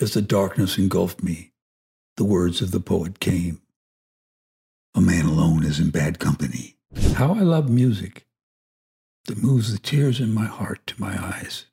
[0.00, 1.52] as the darkness engulfed me,
[2.16, 3.60] the words of the poet came.
[4.94, 6.76] A man alone is in bad company.
[7.14, 8.26] How I love music
[9.26, 11.66] that moves the tears in my heart to my eyes.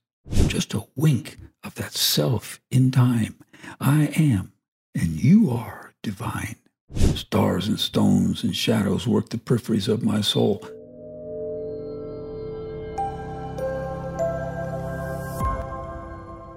[0.48, 3.36] Just a wink of that self in time.
[3.80, 4.54] I am,
[4.94, 6.58] and you are divine.
[6.96, 10.68] Stars and stones and shadows work the peripheries of my soul.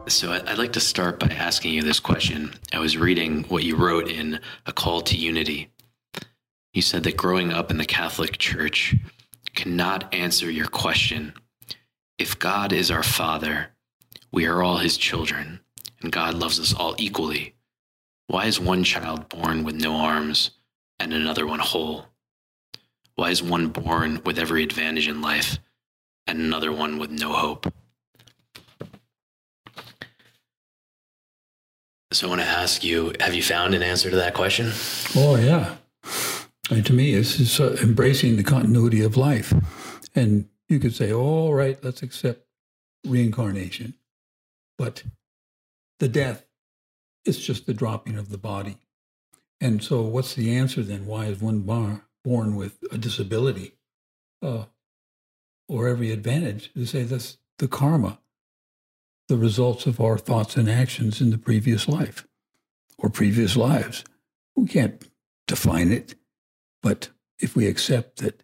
[0.09, 2.55] So I'd like to start by asking you this question.
[2.73, 5.71] I was reading what you wrote in A Call to Unity.
[6.73, 8.97] You said that growing up in the Catholic Church
[9.55, 11.35] cannot answer your question.
[12.17, 13.69] If God is our Father,
[14.33, 15.61] we are all His children,
[16.01, 17.55] and God loves us all equally.
[18.29, 20.53] Why is one child born with no arms
[20.99, 22.07] and another one whole?
[23.15, 25.59] Why is one born with every advantage in life
[26.27, 27.71] and another one with no hope?
[32.11, 34.73] So I want to ask you have you found an answer to that question?
[35.15, 35.77] Oh, yeah.
[36.71, 39.53] And to me, it's just uh, embracing the continuity of life.
[40.15, 42.47] And you could say, all right, let's accept
[43.07, 43.95] reincarnation.
[44.79, 45.03] But
[45.99, 46.47] the death
[47.27, 48.79] is just the dropping of the body.
[49.61, 51.05] And so, what's the answer then?
[51.05, 53.73] Why is one bar born with a disability
[54.41, 54.65] uh,
[55.69, 56.73] or every advantage?
[56.73, 58.19] To say that's the karma
[59.29, 62.27] the results of our thoughts and actions in the previous life
[62.99, 64.05] or previous lives.
[64.57, 65.03] We can't
[65.47, 66.15] define it,
[66.83, 68.43] but if we accept that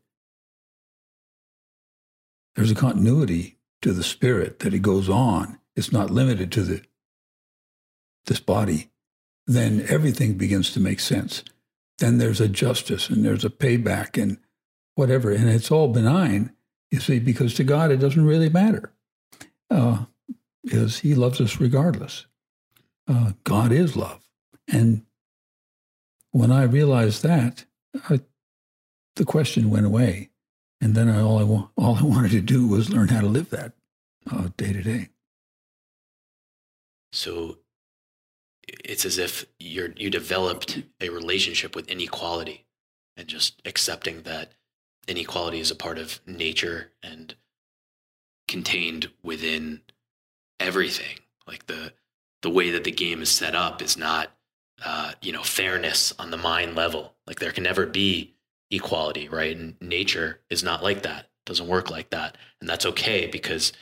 [2.54, 6.82] there's a continuity to the spirit, that it goes on, it's not limited to the,
[8.26, 8.90] this body,
[9.46, 11.42] then everything begins to make sense.
[11.98, 14.38] Then there's a justice and there's a payback and
[14.94, 15.30] whatever.
[15.30, 16.52] And it's all benign,
[16.90, 18.92] you see, because to God it doesn't really matter.
[19.70, 20.04] Uh,
[20.64, 22.26] is he loves us regardless.
[23.06, 24.22] Uh, God is love.
[24.68, 25.04] And
[26.30, 27.64] when I realized that,
[28.08, 28.20] I,
[29.16, 30.30] the question went away.
[30.80, 33.50] And then I, all, I, all I wanted to do was learn how to live
[33.50, 33.72] that
[34.30, 35.08] uh, day to day.
[37.12, 37.58] So
[38.66, 42.66] it's as if you're, you developed a relationship with inequality
[43.16, 44.52] and just accepting that
[45.06, 47.34] inequality is a part of nature and
[48.48, 49.80] contained within
[50.64, 51.18] everything.
[51.46, 51.92] Like the
[52.42, 54.30] the way that the game is set up is not
[54.84, 57.14] uh, you know fairness on the mind level.
[57.26, 58.34] Like there can never be
[58.70, 59.56] equality, right?
[59.56, 61.20] And nature is not like that.
[61.20, 63.72] It doesn't work like that, and that's okay because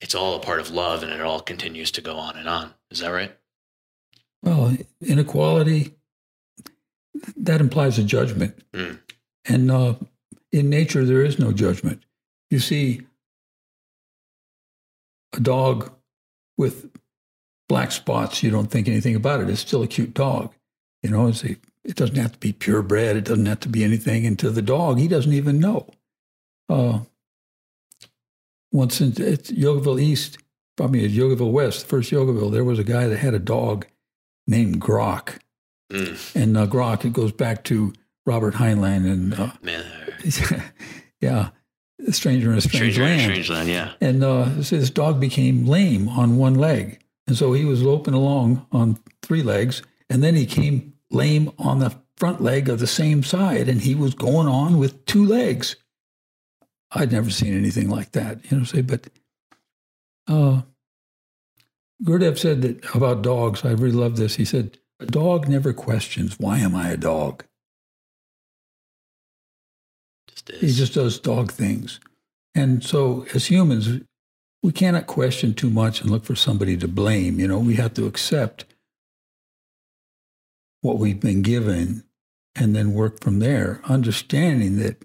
[0.00, 2.74] it's all a part of love, and it all continues to go on and on.
[2.90, 3.36] Is that right?
[4.42, 5.94] Well, inequality
[7.36, 8.98] that implies a judgment, mm.
[9.44, 9.94] and uh,
[10.52, 12.02] in nature there is no judgment.
[12.50, 13.02] You see,
[15.32, 15.92] a dog
[16.62, 16.90] with
[17.68, 19.50] black spots, you don't think anything about it.
[19.50, 20.54] It's still a cute dog.
[21.02, 23.16] You know, a, it doesn't have to be purebred.
[23.16, 24.24] It doesn't have to be anything.
[24.24, 25.88] And to the dog, he doesn't even know.
[26.68, 27.00] Uh,
[28.70, 30.38] once in, at Yogaville East,
[30.76, 33.86] probably at Yogaville West, first Yogaville, there was a guy that had a dog
[34.46, 35.38] named Grok.
[35.92, 36.36] Mm.
[36.36, 37.92] And uh, Grok, it goes back to
[38.24, 40.60] Robert Heinlein and uh,
[41.20, 41.50] yeah,
[42.10, 43.20] Stranger in a Strange Stranger Land.
[43.22, 43.92] Strange Land, yeah.
[44.00, 47.02] And uh, this dog became lame on one leg.
[47.26, 49.82] And so he was loping along on three legs.
[50.10, 53.68] And then he came lame on the front leg of the same side.
[53.68, 55.76] And he was going on with two legs.
[56.90, 59.08] I'd never seen anything like that, you know, say, but
[60.28, 60.62] uh,
[62.04, 63.64] Gurudev said that about dogs.
[63.64, 64.34] I really love this.
[64.34, 67.44] He said, a dog never questions, why am I a dog?
[70.46, 72.00] He just does dog things.
[72.54, 74.00] And so, as humans,
[74.62, 77.38] we cannot question too much and look for somebody to blame.
[77.40, 78.64] You know, we have to accept
[80.80, 82.04] what we've been given
[82.54, 85.02] and then work from there, understanding that,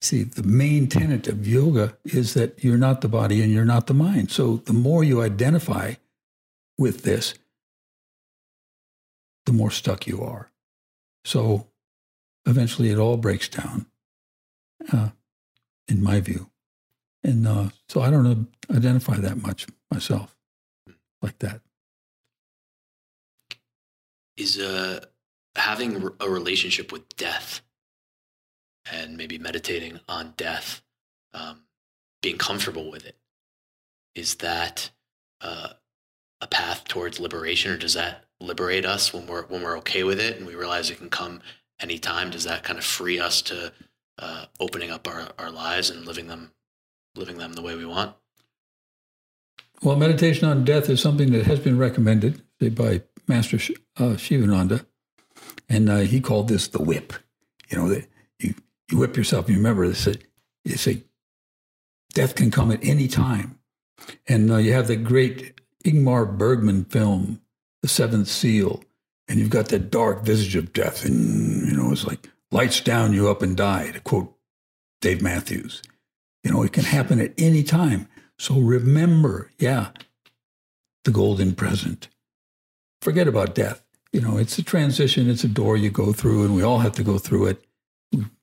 [0.00, 3.86] see, the main tenet of yoga is that you're not the body and you're not
[3.86, 4.30] the mind.
[4.30, 5.94] So, the more you identify
[6.76, 7.34] with this,
[9.46, 10.50] the more stuck you are.
[11.24, 11.68] So,
[12.46, 13.86] eventually, it all breaks down
[14.92, 15.10] uh,
[15.88, 16.50] in my view.
[17.24, 20.36] And uh, so I don't identify that much myself
[21.20, 21.60] like that.
[24.36, 25.04] Is uh,
[25.56, 27.60] having a relationship with death
[28.90, 30.80] and maybe meditating on death,
[31.34, 31.62] um,
[32.22, 33.16] being comfortable with it,
[34.14, 34.90] is that
[35.40, 35.70] uh,
[36.40, 40.20] a path towards liberation, or does that liberate us when we're when we're okay with
[40.20, 41.40] it and we realize it can come
[41.80, 42.30] anytime?
[42.30, 43.72] Does that kind of free us to
[44.18, 46.52] uh, opening up our, our lives and living them
[47.16, 48.14] living them the way we want?
[49.82, 53.58] Well, meditation on death is something that has been recommended say, by Master
[53.96, 54.86] uh, Shivananda,
[55.68, 57.12] and uh, he called this the whip.
[57.70, 58.54] You know, that you,
[58.90, 59.48] you whip yourself.
[59.48, 60.08] You remember this,
[60.64, 61.04] you say,
[62.14, 63.58] death can come at any time.
[64.26, 67.40] And uh, you have the great Ingmar Bergman film,
[67.82, 68.82] The Seventh Seal,
[69.28, 71.04] and you've got that dark visage of death.
[71.04, 74.34] And, you know, it's like, lights down, you up and die, to quote
[75.00, 75.82] Dave Matthews.
[76.42, 78.08] You know, it can happen at any time.
[78.38, 79.90] So remember, yeah,
[81.04, 82.08] the golden present.
[83.02, 83.82] Forget about death.
[84.12, 86.92] You know, it's a transition, it's a door you go through, and we all have
[86.92, 87.64] to go through it.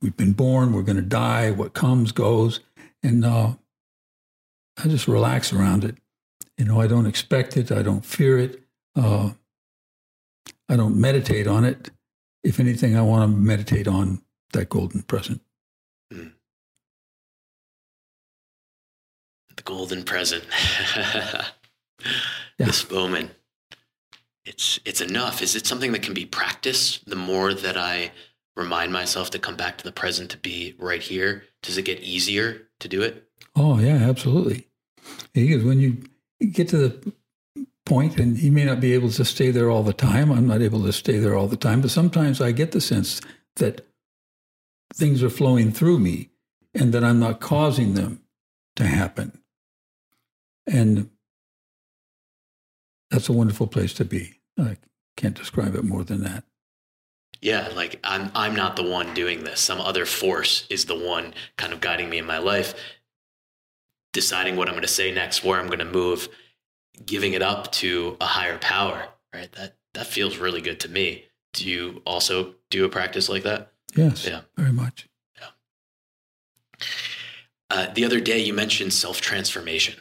[0.01, 2.59] We've been born, we're going to die, what comes goes.
[3.01, 3.53] And uh,
[4.77, 5.95] I just relax around it.
[6.57, 8.63] You know, I don't expect it, I don't fear it,
[8.95, 9.31] uh,
[10.69, 11.89] I don't meditate on it.
[12.45, 14.21] If anything, I want to meditate on
[14.53, 15.41] that golden present.
[16.13, 16.33] Mm.
[19.55, 20.43] The golden present.
[20.95, 21.45] yeah.
[22.59, 23.31] This moment.
[24.45, 25.41] It's it's enough.
[25.41, 27.09] Is it something that can be practiced?
[27.09, 28.11] The more that I
[28.55, 31.99] remind myself to come back to the present, to be right here, does it get
[32.01, 33.27] easier to do it?
[33.55, 34.67] Oh yeah, absolutely.
[35.33, 36.03] Because when you
[36.51, 37.13] get to the
[37.85, 40.31] point, and he may not be able to stay there all the time.
[40.31, 43.21] I'm not able to stay there all the time, but sometimes I get the sense
[43.57, 43.87] that
[44.93, 46.29] things are flowing through me
[46.73, 48.21] and that I'm not causing them
[48.75, 49.39] to happen.
[50.67, 51.09] And
[53.11, 54.39] that's a wonderful place to be.
[54.59, 54.77] I
[55.15, 56.43] can't describe it more than that.
[57.41, 59.59] Yeah, like I'm I'm not the one doing this.
[59.59, 62.73] Some other force is the one kind of guiding me in my life,
[64.13, 66.27] deciding what I'm going to say next, where I'm going to move,
[67.05, 69.51] giving it up to a higher power, right?
[69.53, 71.25] That that feels really good to me.
[71.53, 73.71] Do you also do a practice like that?
[73.95, 74.25] Yes.
[74.27, 74.41] Yeah.
[74.57, 75.07] Very much.
[75.39, 76.85] Yeah.
[77.69, 79.95] Uh, the other day you mentioned self transformation.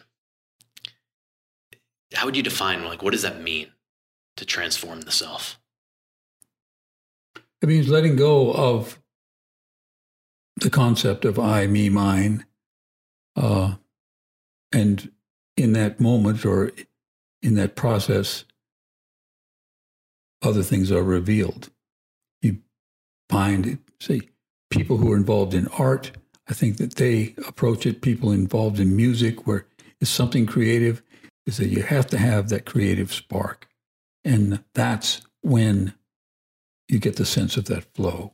[2.13, 3.69] How would you define like what does that mean
[4.37, 5.59] to transform the self?
[7.63, 9.01] It means letting go of
[10.57, 12.45] the concept of I, me, mine,
[13.37, 13.77] uh,
[14.73, 15.11] and
[15.57, 16.73] in that moment or
[17.43, 18.45] in that process,
[20.43, 21.71] other things are revealed.
[22.43, 22.59] You
[23.29, 24.23] find, say,
[24.71, 26.13] people who are involved in art,
[26.49, 29.67] I think that they approach it, people involved in music, where
[30.01, 31.03] it's something creative,
[31.47, 33.69] is that you have to have that creative spark.
[34.25, 35.95] And that's when
[36.89, 38.33] you get the sense of that flow.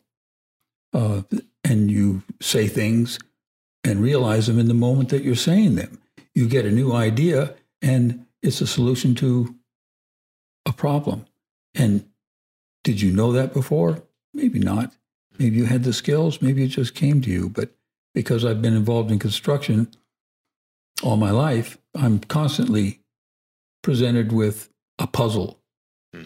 [0.93, 1.23] Uh,
[1.63, 3.19] and you say things
[3.85, 6.00] and realize them in the moment that you're saying them
[6.35, 9.55] you get a new idea and it's a solution to
[10.67, 11.27] a problem.
[11.75, 12.07] And
[12.85, 14.03] did you know that before?
[14.33, 14.93] Maybe not.
[15.39, 17.49] Maybe you had the skills, maybe it just came to you.
[17.49, 17.71] But
[18.15, 19.89] because I've been involved in construction
[21.03, 23.01] all my life, I'm constantly
[23.83, 24.69] presented with
[24.99, 25.59] a puzzle,
[26.13, 26.25] hmm.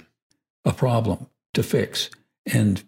[0.64, 2.10] a problem to fix.
[2.52, 2.82] And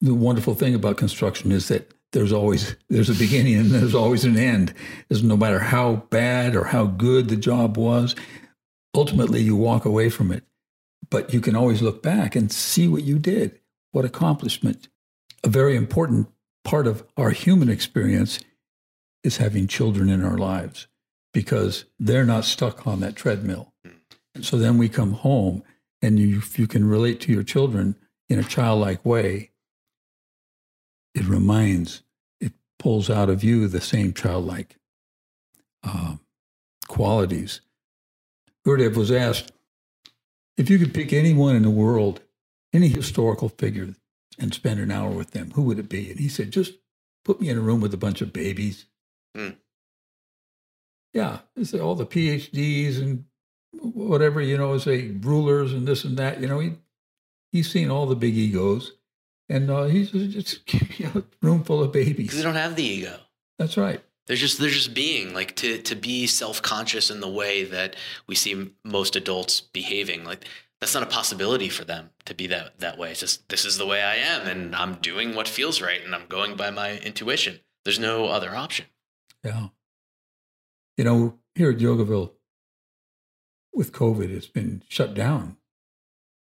[0.00, 4.24] the wonderful thing about construction is that there's always there's a beginning and there's always
[4.24, 4.74] an end.
[5.10, 8.14] Is no matter how bad or how good the job was,
[8.94, 10.44] ultimately you walk away from it.
[11.10, 13.58] But you can always look back and see what you did,
[13.92, 14.88] what accomplishment.
[15.44, 16.28] A very important
[16.64, 18.40] part of our human experience
[19.24, 20.86] is having children in our lives
[21.32, 23.72] because they're not stuck on that treadmill.
[24.34, 25.62] And so then we come home
[26.02, 27.96] and you, you can relate to your children
[28.28, 29.50] in a childlike way,
[31.18, 32.02] it reminds,
[32.40, 34.76] it pulls out of you the same childlike
[35.82, 36.16] uh,
[36.86, 37.60] qualities.
[38.66, 39.52] Gurudev was asked
[40.56, 42.20] if you could pick anyone in the world,
[42.72, 43.94] any historical figure,
[44.38, 46.10] and spend an hour with them, who would it be?
[46.10, 46.74] And he said, just
[47.24, 48.86] put me in a room with a bunch of babies.
[49.36, 49.56] Mm.
[51.12, 51.38] Yeah,
[51.80, 53.24] all the PhDs and
[53.72, 56.40] whatever, you know, say rulers and this and that.
[56.40, 56.74] You know, he
[57.50, 58.92] he's seen all the big egos.
[59.48, 60.60] And uh, he's just
[61.00, 62.36] a room full of babies.
[62.36, 63.18] They don't have the ego.
[63.58, 64.02] That's right.
[64.26, 67.96] They're just they're just being like to to be self conscious in the way that
[68.26, 70.24] we see most adults behaving.
[70.24, 70.44] Like
[70.80, 73.10] that's not a possibility for them to be that that way.
[73.10, 76.14] It's just this is the way I am, and I'm doing what feels right, and
[76.14, 77.60] I'm going by my intuition.
[77.84, 78.84] There's no other option.
[79.42, 79.68] Yeah.
[80.98, 82.32] You know, here at Yogaville,
[83.72, 85.56] with COVID, it's been shut down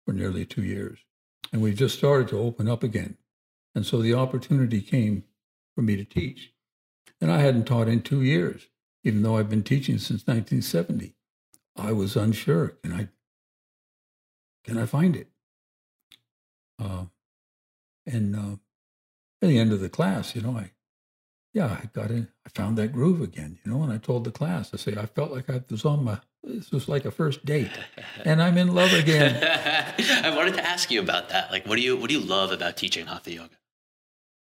[0.07, 1.04] for nearly two years.
[1.55, 3.17] And we just started to open up again.
[3.77, 5.23] And so the opportunity came
[5.77, 6.53] for me to teach.
[7.21, 8.67] And I hadn't taught in two years,
[9.05, 11.15] even though I've been teaching since 1970.
[11.77, 12.77] I was unsure.
[12.83, 13.09] Can I,
[14.65, 15.29] can I find it?
[16.83, 17.05] Uh,
[18.05, 18.57] and uh,
[19.41, 20.73] at the end of the class, you know, I
[21.55, 24.33] yeah, I got in, I found that groove again, you know, and I told the
[24.33, 27.47] class, I say, I felt like I was on my, this was like a first
[27.47, 27.71] date
[28.25, 29.37] and I'm in love again.
[30.25, 31.53] I wanted to ask you about that.
[31.53, 33.55] Like, what do you, what do you love about teaching Hatha Yoga?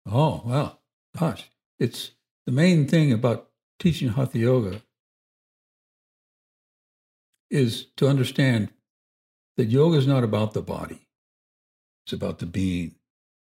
[0.07, 0.81] Oh, well,
[1.19, 1.51] gosh,
[1.81, 2.13] it's
[2.47, 3.49] the main thing about
[3.81, 4.81] teaching Hatha Yoga
[7.51, 8.71] is to understand
[9.57, 11.09] that yoga is not about the body,
[12.07, 12.95] it's about the being.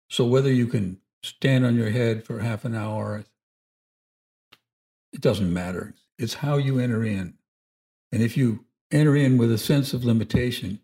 [0.09, 3.25] So whether you can stand on your head for half an hour,
[5.13, 5.95] it doesn't matter.
[6.19, 7.35] It's how you enter in.
[8.11, 10.81] And if you enter in with a sense of limitation,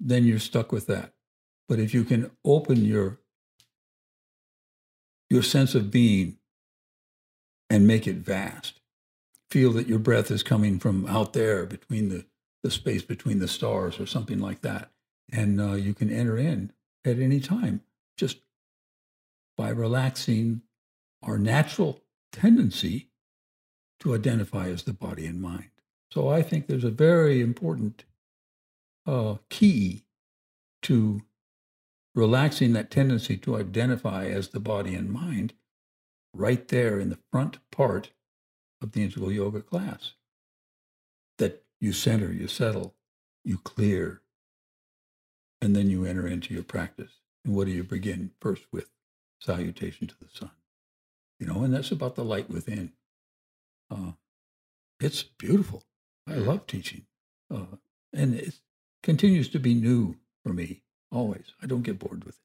[0.00, 1.12] then you're stuck with that.
[1.68, 3.20] But if you can open your
[5.30, 6.36] your sense of being
[7.70, 8.80] and make it vast,
[9.50, 12.26] feel that your breath is coming from out there between the,
[12.62, 14.90] the space between the stars or something like that.
[15.32, 16.72] And uh, you can enter in
[17.04, 17.80] at any time
[18.16, 18.38] just
[19.56, 20.62] by relaxing
[21.22, 22.00] our natural
[22.32, 23.08] tendency
[24.00, 25.70] to identify as the body and mind.
[26.12, 28.04] So I think there's a very important
[29.06, 30.04] uh, key
[30.82, 31.22] to
[32.14, 35.54] relaxing that tendency to identify as the body and mind
[36.32, 38.10] right there in the front part
[38.80, 40.12] of the integral yoga class.
[41.38, 42.94] That you center, you settle,
[43.44, 44.20] you clear,
[45.60, 47.12] and then you enter into your practice.
[47.44, 48.88] And what do you begin first with?
[49.40, 50.50] Salutation to the sun.
[51.38, 52.92] You know, and that's about the light within.
[53.90, 54.12] Uh,
[55.00, 55.84] it's beautiful.
[56.26, 57.06] I love teaching.
[57.52, 57.76] Uh,
[58.12, 58.54] and it
[59.02, 61.52] continues to be new for me always.
[61.62, 62.40] I don't get bored with it.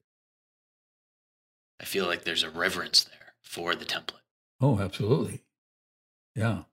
[1.80, 4.20] I feel like there's a reverence there for the template.
[4.60, 5.42] Oh, absolutely.
[6.34, 6.64] Yeah.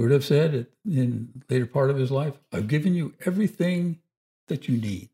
[0.00, 3.98] Gurudev said in later part of his life, I've given you everything
[4.46, 5.10] that you need.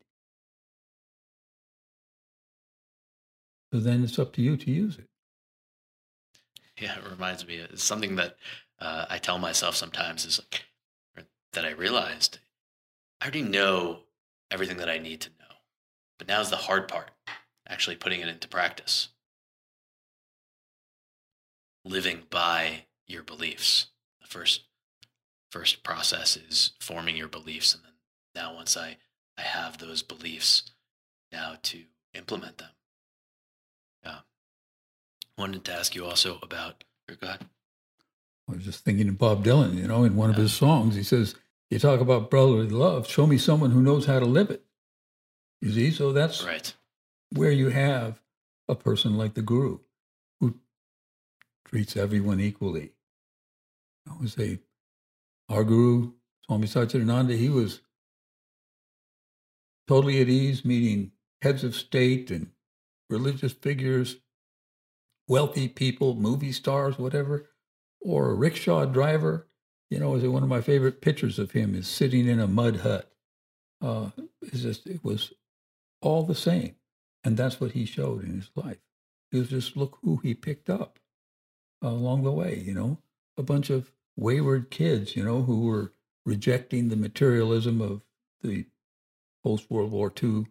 [3.73, 5.09] So then it's up to you to use it.
[6.79, 7.55] Yeah, it reminds me.
[7.55, 8.35] It's something that
[8.79, 12.39] uh, I tell myself sometimes is like, that I realized
[13.21, 13.99] I already know
[14.51, 15.55] everything that I need to know.
[16.17, 17.11] But now's the hard part
[17.67, 19.09] actually putting it into practice.
[21.83, 23.87] Living by your beliefs.
[24.21, 24.63] The first
[25.51, 27.93] first process is forming your beliefs and then
[28.33, 28.97] now once I
[29.37, 30.63] I have those beliefs
[31.31, 32.69] now to implement them.
[34.03, 34.19] Yeah.
[35.37, 37.39] Wanted to ask you also about your God.
[38.47, 40.35] I was just thinking of Bob Dylan, you know, in one yeah.
[40.35, 41.35] of his songs, he says,
[41.69, 44.63] You talk about brotherly love, show me someone who knows how to live it.
[45.61, 46.73] You see, so that's right.
[47.31, 48.21] where you have
[48.67, 49.79] a person like the guru
[50.39, 50.55] who
[51.67, 52.91] treats everyone equally.
[54.09, 54.59] I would say
[55.49, 56.11] our guru,
[56.45, 57.81] Swami Satchidananda, he was
[59.87, 61.11] totally at ease meeting
[61.41, 62.51] heads of state and
[63.09, 64.17] religious figures,
[65.27, 67.49] wealthy people, movie stars, whatever,
[68.01, 69.47] or a rickshaw driver.
[69.89, 73.11] You know, one of my favorite pictures of him is sitting in a mud hut.
[73.81, 74.09] Uh,
[74.41, 75.33] it's just, it was
[76.01, 76.75] all the same.
[77.23, 78.77] And that's what he showed in his life.
[79.31, 80.99] It was just look who he picked up
[81.81, 82.99] along the way, you know,
[83.37, 85.93] a bunch of wayward kids, you know, who were
[86.25, 88.01] rejecting the materialism of
[88.41, 88.65] the
[89.43, 90.45] post World War II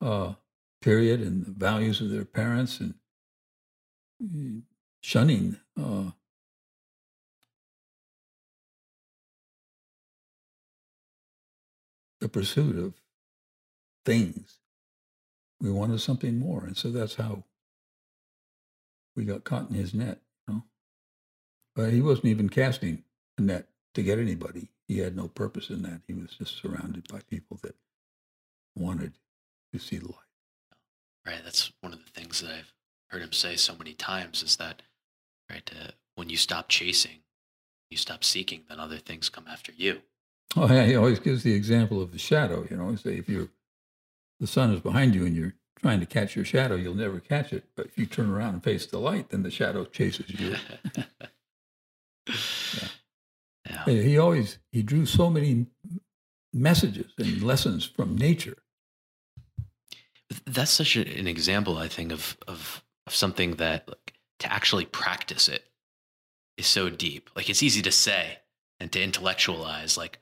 [0.00, 0.34] uh,
[0.80, 2.94] period and the values of their parents and
[5.00, 6.10] shunning uh,
[12.20, 12.94] the pursuit of
[14.04, 14.58] things.
[15.60, 16.64] We wanted something more.
[16.64, 17.44] And so that's how
[19.16, 20.20] we got caught in his net.
[20.46, 20.64] You know?
[21.74, 23.04] But he wasn't even casting
[23.38, 24.68] a net to get anybody.
[24.88, 26.02] He had no purpose in that.
[26.06, 27.76] He was just surrounded by people that
[28.74, 29.12] wanted
[29.72, 30.16] to see the light.
[31.26, 31.40] Right.
[31.44, 32.72] That's one of the things that I've
[33.10, 34.82] heard him say so many times is that,
[35.50, 37.20] right, uh, when you stop chasing,
[37.90, 40.02] you stop seeking, then other things come after you.
[40.56, 40.84] Oh, yeah.
[40.84, 42.66] He always gives the example of the shadow.
[42.70, 43.48] You know, say if you're
[44.38, 47.52] the sun is behind you and you're trying to catch your shadow, you'll never catch
[47.52, 47.64] it.
[47.76, 50.56] But if you turn around and face the light, then the shadow chases you.
[52.26, 52.88] yeah.
[53.68, 53.84] yeah.
[53.86, 55.66] He always he drew so many
[56.52, 58.56] messages and lessons from nature
[60.46, 65.48] that's such an example, I think, of, of, of something that like, to actually practice
[65.48, 65.64] it
[66.56, 67.28] is so deep.
[67.36, 68.38] Like it's easy to say
[68.78, 70.20] and to intellectualize, like,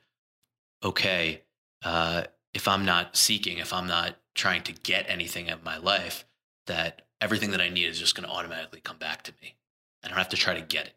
[0.83, 1.43] okay,
[1.83, 6.25] uh, if I'm not seeking, if I'm not trying to get anything in my life,
[6.67, 9.55] that everything that I need is just going to automatically come back to me.
[10.03, 10.93] I don't have to try to get it.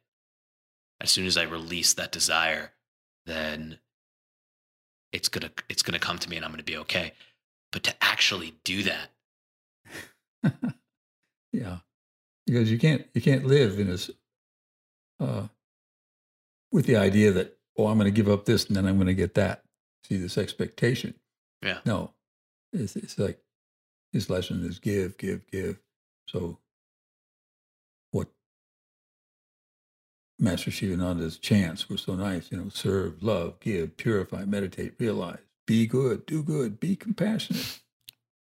[1.00, 2.72] As soon as I release that desire,
[3.26, 3.78] then
[5.12, 7.12] it's gonna it's gonna come to me and I'm gonna be okay
[7.70, 9.10] but to actually do that
[11.52, 11.78] Yeah,
[12.46, 14.10] because you can't you can't live in this
[15.20, 15.48] uh,
[16.70, 19.06] with the idea that oh I'm going to give up this and then I'm going
[19.06, 19.62] to get that.
[20.04, 21.14] See this expectation.
[21.62, 21.78] Yeah.
[21.84, 22.12] No,
[22.72, 23.38] it's, it's like
[24.12, 25.78] his lesson is give, give, give.
[26.26, 26.58] So
[28.10, 28.28] what
[30.38, 35.86] Master Shivananda's chants were so nice, you know, serve, love, give, purify, meditate, realize, be
[35.86, 37.80] good, do good, be compassionate.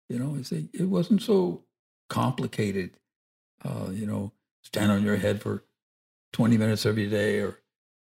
[0.09, 1.63] You know, it's it wasn't so
[2.09, 2.91] complicated.
[3.63, 4.31] Uh, you know,
[4.63, 5.63] stand on your head for
[6.33, 7.59] 20 minutes every day or,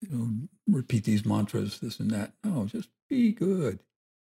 [0.01, 2.33] you know, repeat these mantras, this and that.
[2.43, 3.79] No, just be good.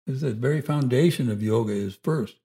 [0.06, 2.38] Because the very foundation of yoga is first.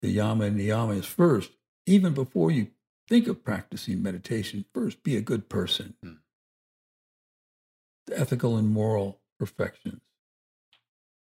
[0.00, 1.52] The yama and niyama is first.
[1.86, 2.68] Even before you
[3.08, 5.94] think of practicing meditation, first be a good person.
[6.02, 6.14] Hmm.
[8.06, 10.00] The ethical and moral perfections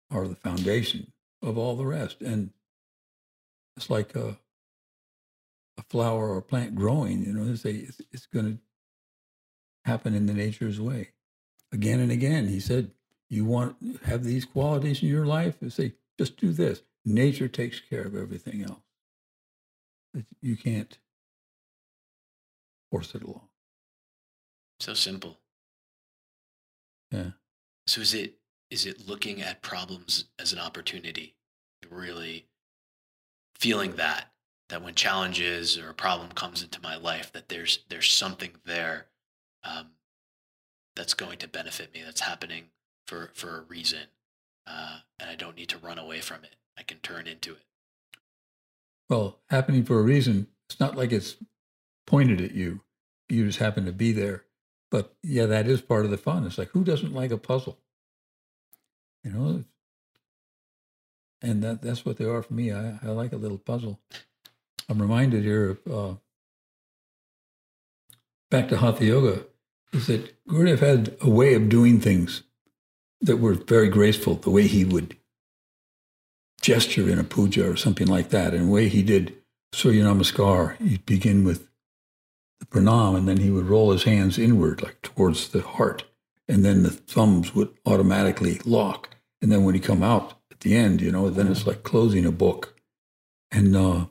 [0.09, 2.21] are the foundation of all the rest.
[2.21, 2.51] And
[3.75, 4.37] it's like a,
[5.77, 8.57] a flower or a plant growing, you know, it's, a, it's, it's going to
[9.89, 11.09] happen in the nature's way.
[11.71, 12.91] Again and again, he said,
[13.29, 15.61] you want to have these qualities in your life?
[15.61, 16.81] And say, just do this.
[17.05, 18.81] Nature takes care of everything else.
[20.41, 20.97] You can't
[22.91, 23.47] force it along.
[24.81, 25.39] So simple.
[27.11, 27.31] Yeah.
[27.87, 28.35] So is it
[28.69, 31.35] is it looking at problems as an opportunity?
[31.89, 32.47] Really
[33.55, 34.30] feeling that
[34.71, 39.07] that when challenges or a problem comes into my life, that there's there's something there
[39.63, 39.87] um,
[40.95, 42.01] that's going to benefit me.
[42.03, 42.65] That's happening
[43.05, 44.07] for for a reason,
[44.65, 46.55] uh, and I don't need to run away from it.
[46.77, 47.65] I can turn into it.
[49.09, 50.47] Well, happening for a reason.
[50.69, 51.35] It's not like it's
[52.07, 52.79] pointed at you.
[53.27, 54.45] You just happen to be there.
[54.89, 56.45] But yeah, that is part of the fun.
[56.45, 57.77] It's like who doesn't like a puzzle?
[59.25, 59.63] You know,
[61.41, 62.71] and that that's what they are for me.
[62.71, 63.99] I, I like a little puzzle.
[64.89, 66.15] I'm reminded here of uh,
[68.49, 69.45] back to Hatha Yoga
[69.93, 72.43] is that Gurudev had a way of doing things
[73.21, 74.35] that were very graceful.
[74.35, 75.17] The way he would
[76.61, 79.35] gesture in a puja or something like that, and the way he did
[79.73, 81.69] Surya Namaskar, he'd begin with
[82.59, 86.03] the pranam, and then he would roll his hands inward, like towards the heart,
[86.47, 89.09] and then the thumbs would automatically lock.
[89.41, 92.25] And then when he come out at the end, you know, then it's like closing
[92.25, 92.75] a book,
[93.51, 94.05] and uh,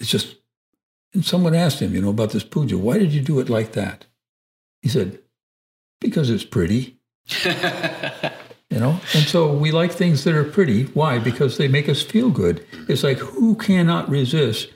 [0.00, 0.36] it's just.
[1.14, 2.76] And someone asked him, you know, about this puja.
[2.76, 4.04] Why did you do it like that?
[4.82, 5.20] He said,
[6.00, 6.98] because it's pretty.
[8.70, 12.02] you know and so we like things that are pretty why because they make us
[12.02, 14.68] feel good it's like who cannot resist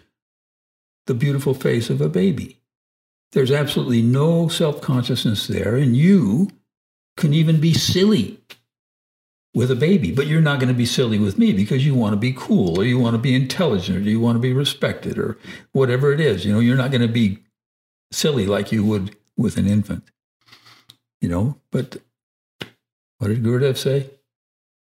[1.06, 2.60] the beautiful face of a baby
[3.32, 6.50] there's absolutely no self-consciousness there and you
[7.16, 8.40] can even be silly
[9.54, 12.12] with a baby but you're not going to be silly with me because you want
[12.12, 15.18] to be cool or you want to be intelligent or you want to be respected
[15.18, 15.36] or
[15.72, 17.38] whatever it is you know you're not going to be
[18.12, 20.04] silly like you would with an infant
[21.20, 21.96] you know but
[23.20, 24.08] what did Gurudev say?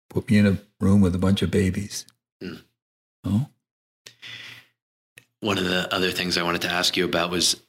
[0.08, 2.06] Put me in a room with a bunch of babies.
[2.40, 2.62] Mm.
[3.24, 3.48] Oh?
[5.40, 7.60] One of the other things I wanted to ask you about was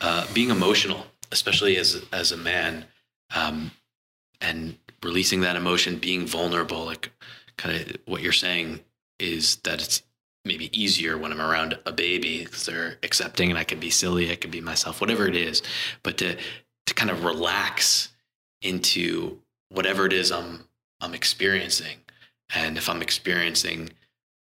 [0.00, 2.86] uh, being emotional, especially as as a man,
[3.34, 3.72] um,
[4.40, 6.84] and releasing that emotion, being vulnerable.
[6.84, 7.12] Like,
[7.56, 8.80] kind of what you're saying
[9.18, 10.02] is that it's
[10.44, 14.30] maybe easier when I'm around a baby because they're accepting, and I can be silly,
[14.30, 15.62] I can be myself, whatever it is.
[16.02, 16.36] But to
[16.86, 18.08] to kind of relax
[18.60, 19.38] into
[19.68, 20.64] whatever it is I'm
[21.00, 21.98] I'm experiencing,
[22.54, 23.90] and if I'm experiencing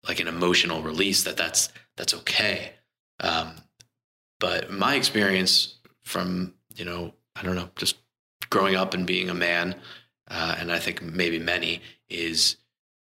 [0.06, 2.72] like an emotional release, that that's that's okay.
[3.20, 3.52] Um,
[4.38, 7.96] but my experience from you know I don't know just
[8.48, 9.76] growing up and being a man,
[10.30, 12.56] uh, and I think maybe many is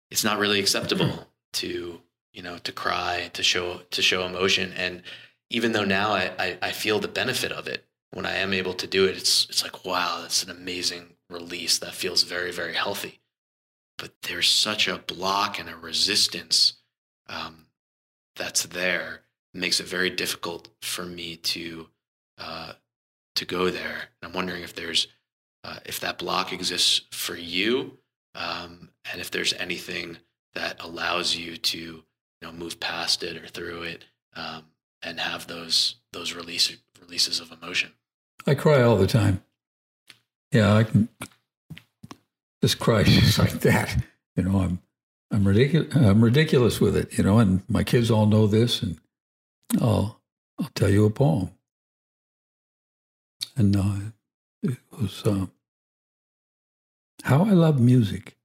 [0.10, 2.02] it's not really acceptable to
[2.34, 5.04] you know to cry to show to show emotion and
[5.50, 8.74] even though now I, I, I feel the benefit of it when I am able
[8.74, 12.74] to do it, it's it's like wow, that's an amazing release that feels very, very
[12.74, 13.22] healthy.
[13.98, 16.74] But there's such a block and a resistance
[17.30, 17.68] um,
[18.36, 19.22] that's there.
[19.54, 21.88] It makes it very difficult for me to
[22.38, 22.74] uh,
[23.36, 24.10] to go there.
[24.22, 25.08] And I'm wondering if there's
[25.64, 27.98] uh, if that block exists for you,
[28.36, 30.18] um, and if there's anything
[30.54, 32.04] that allows you to you
[32.42, 34.64] know move past it or through it um,
[35.02, 37.92] and have those those release releases of emotion.
[38.48, 39.44] I cry all the time
[40.52, 41.08] yeah, I can
[42.62, 44.04] just cry just like that.
[44.36, 44.82] You know, I'm
[45.32, 45.96] I'm ridiculous.
[45.96, 47.18] I'm ridiculous with it.
[47.18, 49.00] You know, and my kids all know this, and
[49.82, 50.22] I'll
[50.60, 51.52] I'll tell you a poem.
[53.56, 54.12] And uh,
[54.64, 55.48] it was uh,
[57.24, 58.38] how I love music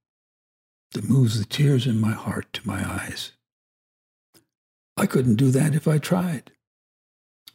[0.93, 3.33] that moves the tears in my heart to my eyes.
[4.95, 6.51] I couldn't do that if I tried.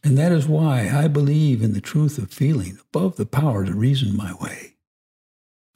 [0.04, 3.72] And that is why I believe in the truth of feeling above the power to
[3.72, 4.74] reason my way.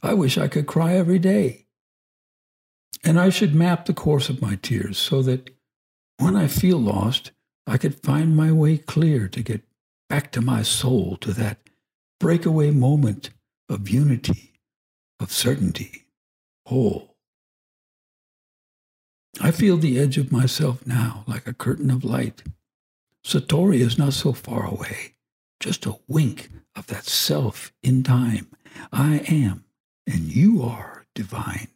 [0.03, 1.66] I wish I could cry every day.
[3.05, 5.51] And I should map the course of my tears so that
[6.18, 7.31] when I feel lost,
[7.66, 9.62] I could find my way clear to get
[10.09, 11.59] back to my soul, to that
[12.19, 13.31] breakaway moment
[13.69, 14.53] of unity,
[15.21, 16.07] of certainty,
[16.67, 17.17] whole.
[19.41, 22.43] I feel the edge of myself now like a curtain of light.
[23.25, 25.15] Satori is not so far away,
[25.61, 28.49] just a wink of that self in time.
[28.93, 29.65] I am,
[30.07, 31.69] and you are divine.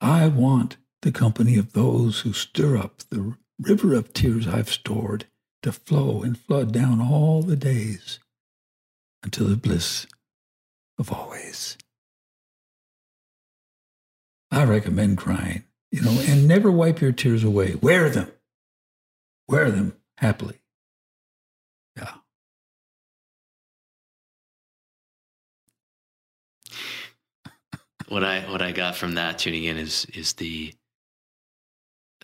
[0.00, 5.26] I want the company of those who stir up the river of tears I've stored
[5.62, 8.18] to flow and flood down all the days
[9.22, 10.06] until the bliss
[10.98, 11.76] of always.
[14.50, 17.76] I recommend crying, you know, and never wipe your tears away.
[17.80, 18.30] Wear them.
[19.48, 20.60] Wear them happily.
[21.96, 22.14] Yeah.
[28.10, 30.74] what I what I got from that tuning in is is the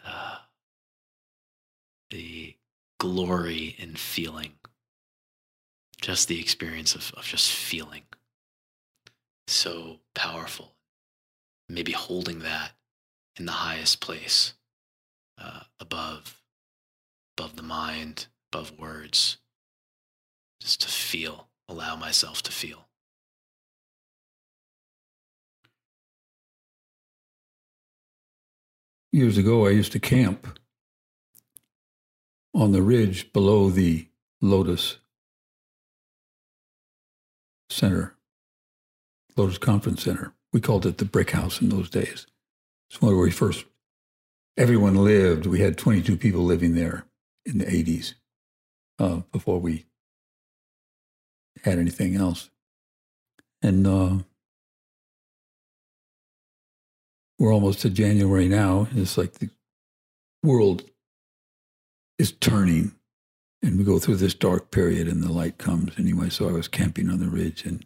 [0.04, 0.38] uh,
[2.10, 2.56] the
[2.98, 4.52] glory in feeling,
[6.00, 8.02] just the experience of of just feeling,
[9.46, 10.74] so powerful.
[11.68, 12.72] Maybe holding that
[13.36, 14.54] in the highest place,
[15.38, 16.40] uh, above
[17.36, 19.38] above the mind, above words,
[20.60, 22.86] just to feel, allow myself to feel.
[29.16, 30.58] years ago, I used to camp
[32.52, 34.08] on the ridge below the
[34.42, 34.98] Lotus
[37.70, 38.14] Center,
[39.36, 40.32] Lotus Conference Center.
[40.52, 42.26] We called it the Brick House in those days.
[42.88, 43.64] It's where we first,
[44.56, 45.46] everyone lived.
[45.46, 47.04] We had 22 people living there
[47.44, 48.14] in the 80s
[48.98, 49.86] uh, before we
[51.64, 52.50] had anything else.
[53.62, 54.18] And uh,
[57.38, 58.88] we're almost to January now.
[58.94, 59.50] It's like the
[60.42, 60.84] world
[62.18, 62.95] is turning
[63.62, 66.28] and we go through this dark period and the light comes anyway.
[66.28, 67.84] So I was camping on the ridge and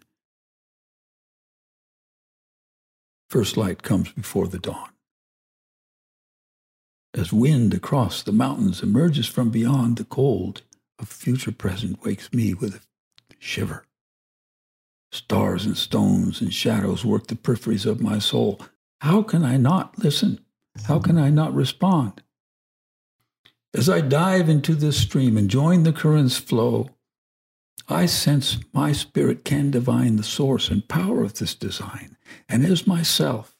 [3.28, 4.90] first light comes before the dawn.
[7.14, 10.62] As wind across the mountains emerges from beyond, the cold
[10.98, 12.80] of future present wakes me with a
[13.38, 13.84] shiver.
[15.10, 18.60] Stars and stones and shadows work the peripheries of my soul.
[19.00, 20.40] How can I not listen?
[20.84, 22.22] How can I not respond?
[23.72, 26.90] As I dive into this stream and join the current's flow,
[27.88, 32.16] I sense my spirit can divine the source and power of this design.
[32.48, 33.56] And as myself,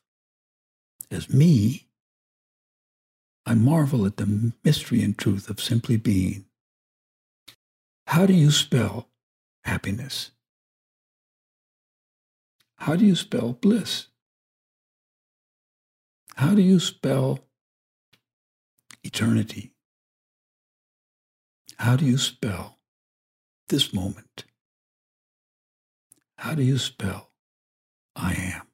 [1.11, 1.87] as me,
[3.47, 6.45] I marvel at the mystery and truth of simply being.
[8.09, 9.09] How do you spell
[9.65, 10.33] happiness?
[12.77, 14.07] How do you spell bliss?
[16.37, 17.41] How do you spell
[19.03, 19.73] eternity?
[21.81, 22.77] How do you spell
[23.71, 24.45] this moment?
[26.37, 27.31] How do you spell
[28.15, 28.67] I am?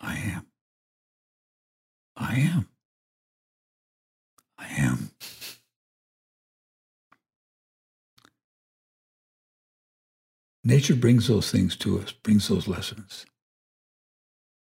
[0.00, 0.46] I am.
[2.16, 2.68] I am.
[4.58, 5.10] I am.
[10.64, 13.26] Nature brings those things to us, brings those lessons.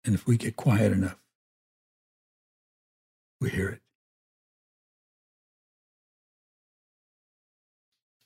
[0.05, 1.19] And if we get quiet enough,
[3.41, 3.88] we hear it.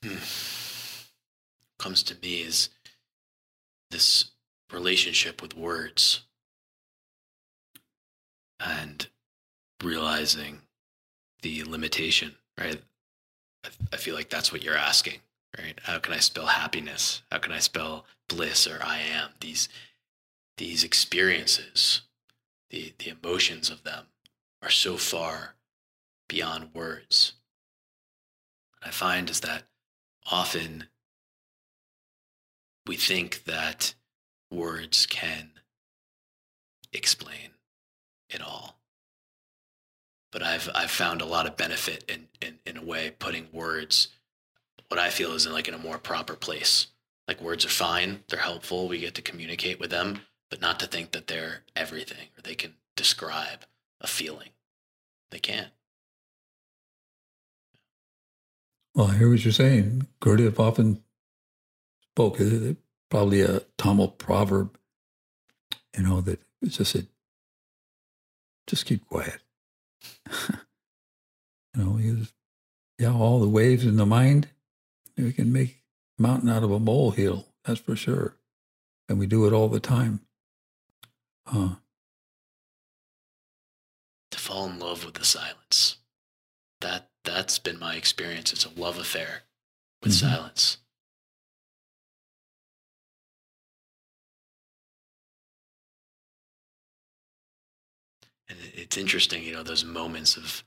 [0.03, 0.17] Hmm.
[1.79, 2.69] Comes to me is
[3.89, 4.31] this
[4.71, 6.23] relationship with words
[8.59, 9.07] and
[9.81, 10.61] realizing
[11.41, 12.81] the limitation, right?
[13.91, 15.19] I, feel like that's what you're asking,
[15.57, 15.79] right?
[15.83, 17.21] How can I spell happiness?
[17.31, 19.29] How can I spell bliss or I am?
[19.39, 19.69] These
[20.57, 22.01] these experiences,
[22.69, 24.05] the, the emotions of them
[24.61, 25.55] are so far
[26.27, 27.33] beyond words.
[28.79, 29.63] What I find is that
[30.31, 30.85] often
[32.85, 33.93] we think that
[34.51, 35.51] words can
[36.91, 37.51] explain
[38.29, 38.77] it all.
[40.31, 44.09] But I've I've found a lot of benefit in, in, in a way putting words
[44.93, 46.87] what I feel is in like in a more proper place.
[47.27, 50.85] Like words are fine, they're helpful, we get to communicate with them, but not to
[50.85, 53.65] think that they're everything or they can describe
[54.01, 54.49] a feeling.
[55.31, 55.69] They can't.
[58.95, 60.07] Well, I hear what you're saying.
[60.21, 61.03] Gurudev often
[62.11, 62.39] spoke,
[63.09, 64.77] probably a Tamil proverb,
[65.97, 67.07] you know, that it's just said,
[68.67, 69.39] just keep quiet.
[71.75, 72.31] You know, was,
[72.99, 74.47] yeah, all the waves in the mind.
[75.17, 75.81] We can make
[76.19, 78.35] a mountain out of a molehill, that's for sure.
[79.09, 80.19] And we do it all the time.
[81.51, 81.77] To
[84.37, 85.97] fall in love with the silence.
[86.81, 88.51] That that's been my experience.
[88.51, 89.43] It's a love affair
[90.01, 90.27] with mm-hmm.
[90.27, 90.77] silence.
[98.49, 100.63] And it's interesting, you know, those moments of,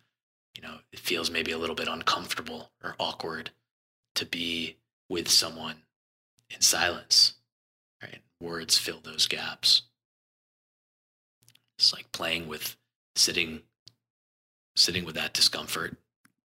[0.56, 3.50] you know, it feels maybe a little bit uncomfortable or awkward
[4.14, 4.76] to be
[5.08, 5.76] with someone
[6.50, 7.34] in silence,
[8.02, 8.20] right?
[8.40, 9.82] Words fill those gaps.
[11.78, 12.76] It's like playing with
[13.14, 13.62] sitting
[14.74, 15.96] sitting with that discomfort,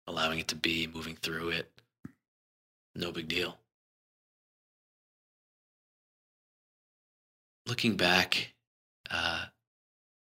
[0.08, 1.70] allowing it to be, moving through it.
[2.94, 3.58] No big deal.
[7.66, 8.54] Looking back,
[9.10, 9.44] uh,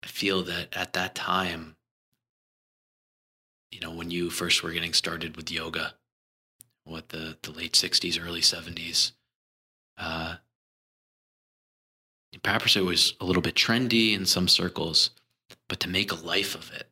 [0.03, 1.75] I feel that at that time,
[3.71, 5.95] you know, when you first were getting started with yoga,
[6.86, 9.13] what the, the late 60s, early 70s,
[9.97, 10.36] uh,
[12.43, 15.09] perhaps it was a little bit trendy in some circles,
[15.67, 16.88] but to make a life of it,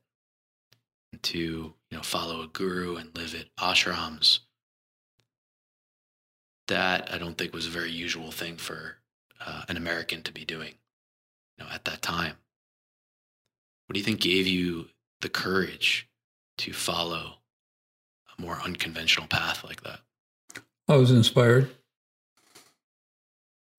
[1.21, 4.39] to you know follow a guru and live at ashrams,
[6.67, 8.97] that I don't think was a very usual thing for
[9.45, 10.75] uh, an American to be doing,
[11.57, 12.35] you know, at that time.
[13.85, 14.87] What do you think gave you
[15.19, 16.07] the courage
[16.59, 17.33] to follow
[18.37, 19.99] a more unconventional path like that?
[20.87, 21.69] I was inspired.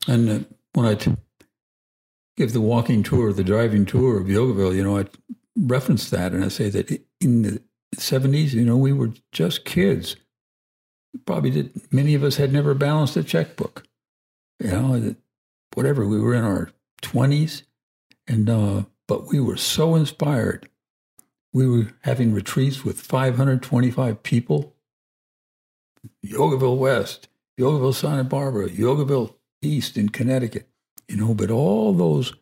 [0.06, 0.40] And uh,
[0.74, 1.16] when I t-
[2.36, 5.06] give the walking tour, the driving tour of Yogaville, you know, I
[5.56, 7.62] reference that and I say that in the
[7.96, 10.16] 70s, you know, we were just kids.
[11.26, 13.84] Probably did, many of us had never balanced a checkbook.
[14.60, 15.14] You know,
[15.74, 16.70] whatever, we were in our
[17.02, 17.62] 20s.
[18.26, 20.68] And, uh, but we were so inspired.
[21.52, 24.74] We were having retreats with 525 people.
[26.24, 27.28] Yogaville West,
[27.60, 30.68] Yogaville Santa Barbara, Yogaville East in Connecticut
[31.12, 32.32] you know, but all those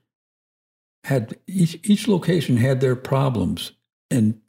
[1.05, 3.73] had each each location had their problems
[4.11, 4.41] and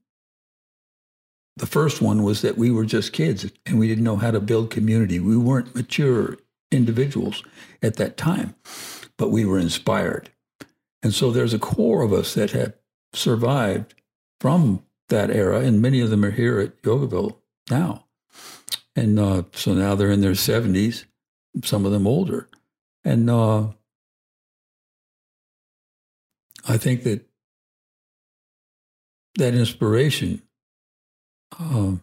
[1.62, 4.39] the first one was that we were just kids and we didn't know how to
[4.39, 5.19] build community.
[5.19, 6.38] We weren't mature
[6.71, 7.43] individuals
[7.84, 8.56] at that time,
[9.15, 10.32] but we were inspired.
[11.04, 12.74] And so there's a core of us that have
[13.13, 13.93] survived
[14.39, 17.36] from that era, and many of them are here at Yogaville
[17.69, 18.06] now.
[18.95, 21.06] And uh, so now they're in their 70s,
[21.63, 22.50] some of them older.
[23.04, 23.67] And uh,
[26.67, 27.30] I think that
[29.36, 30.41] that inspiration,
[31.60, 32.02] um,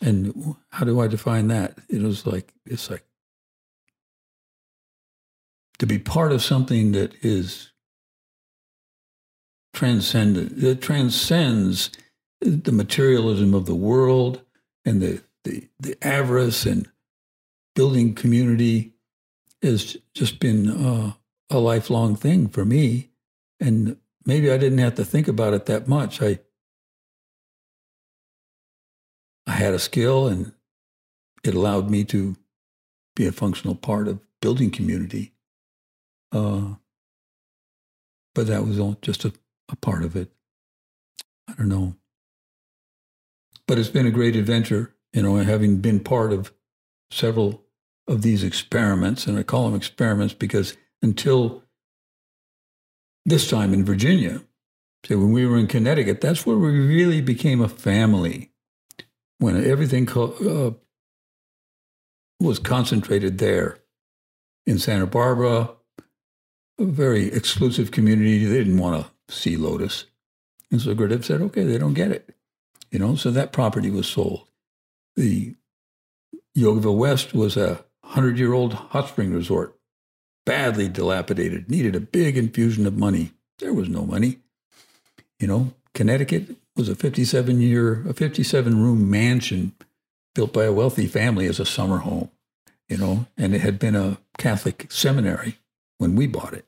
[0.00, 1.76] and how do I define that?
[1.88, 3.04] It was like it's like
[5.78, 7.70] to be part of something that is
[9.72, 11.90] transcendent, that transcends
[12.40, 14.42] the materialism of the world
[14.84, 16.88] and the, the, the avarice and
[17.74, 18.92] building community
[19.62, 21.12] has just been uh,
[21.50, 23.10] a lifelong thing for me.
[23.60, 26.22] And maybe I didn't have to think about it that much.
[26.22, 26.40] I
[29.48, 30.52] I had a skill and
[31.42, 32.36] it allowed me to
[33.16, 35.32] be a functional part of building community.
[36.30, 36.74] Uh,
[38.34, 39.32] but that was all just a,
[39.70, 40.30] a part of it.
[41.48, 41.96] I don't know.
[43.66, 46.52] But it's been a great adventure, you know, having been part of
[47.10, 47.64] several
[48.06, 49.26] of these experiments.
[49.26, 51.64] And I call them experiments because until
[53.24, 54.42] this time in Virginia.
[55.04, 58.50] So when we were in Connecticut, that's where we really became a family.
[59.38, 60.76] When everything co-
[62.40, 63.78] uh, was concentrated there
[64.66, 65.70] in Santa Barbara,
[66.78, 68.44] a very exclusive community.
[68.44, 70.06] They didn't want to see Lotus.
[70.70, 72.34] And so Gurudev said, okay, they don't get it.
[72.90, 74.48] You know, so that property was sold.
[75.16, 75.54] The
[76.56, 79.74] Yogaville West was a 100 year old hot spring resort
[80.46, 83.32] badly dilapidated, needed a big infusion of money.
[83.58, 84.38] There was no money.
[85.38, 89.72] You know, Connecticut was a 57 year, a 57 room mansion
[90.34, 92.30] built by a wealthy family as a summer home,
[92.88, 95.58] you know, and it had been a Catholic seminary
[95.98, 96.64] when we bought it.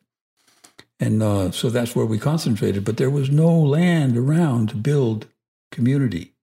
[0.98, 2.84] And uh, so that's where we concentrated.
[2.84, 5.28] But there was no land around to build
[5.70, 6.34] community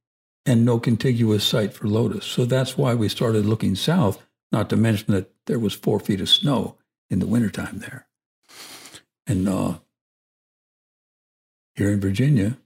[0.46, 2.26] and no contiguous site for Lotus.
[2.26, 6.22] So that's why we started looking south, not to mention that there was four feet
[6.22, 6.78] of snow
[7.10, 8.08] in the wintertime there.
[9.28, 9.80] And uh,
[11.76, 12.58] here in Virginia,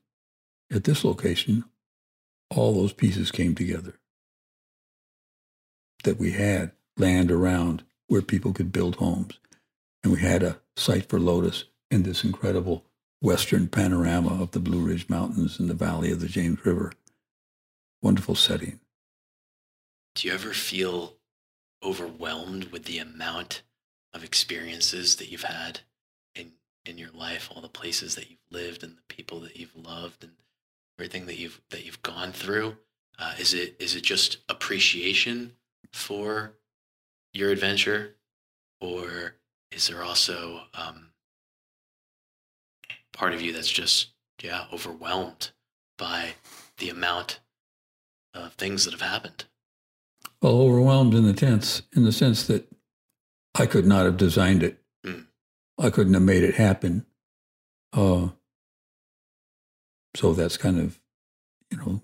[0.71, 1.65] at this location,
[2.49, 3.99] all those pieces came together.
[6.03, 9.39] That we had land around where people could build homes.
[10.03, 12.85] And we had a site for Lotus in this incredible
[13.21, 16.93] western panorama of the Blue Ridge Mountains and the valley of the James River.
[18.01, 18.79] wonderful setting.
[20.15, 21.17] Do you ever feel
[21.83, 23.61] overwhelmed with the amount
[24.13, 25.81] of experiences that you've had
[26.35, 26.53] in
[26.83, 30.23] in your life, all the places that you've lived and the people that you've loved
[30.23, 30.33] and
[31.01, 32.77] everything that you've that you've gone through?
[33.17, 35.53] Uh, is it is it just appreciation
[35.91, 36.53] for
[37.33, 38.17] your adventure,
[38.79, 39.33] or
[39.71, 41.07] is there also um,
[43.13, 44.09] part of you that's just
[44.43, 45.49] yeah overwhelmed
[45.97, 46.35] by
[46.77, 47.39] the amount
[48.35, 49.45] of things that have happened?
[50.39, 52.67] Well, overwhelmed in the tense, in the sense that
[53.55, 54.77] I could not have designed it.
[55.03, 55.25] Mm.
[55.79, 57.07] I couldn't have made it happen.
[57.91, 58.29] Uh,
[60.15, 60.99] so that's kind of,
[61.69, 62.01] you know,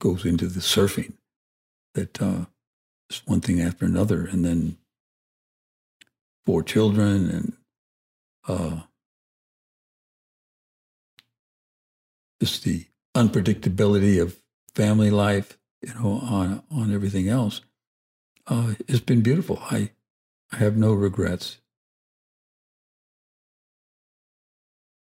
[0.00, 1.14] goes into the surfing.
[1.94, 2.46] That uh,
[3.08, 4.76] it's one thing after another, and then
[6.46, 7.52] four children, and
[8.46, 8.80] uh,
[12.40, 14.36] just the unpredictability of
[14.74, 17.62] family life, you know, on on everything else.
[18.46, 19.58] Uh, it's been beautiful.
[19.70, 19.90] I
[20.52, 21.58] I have no regrets.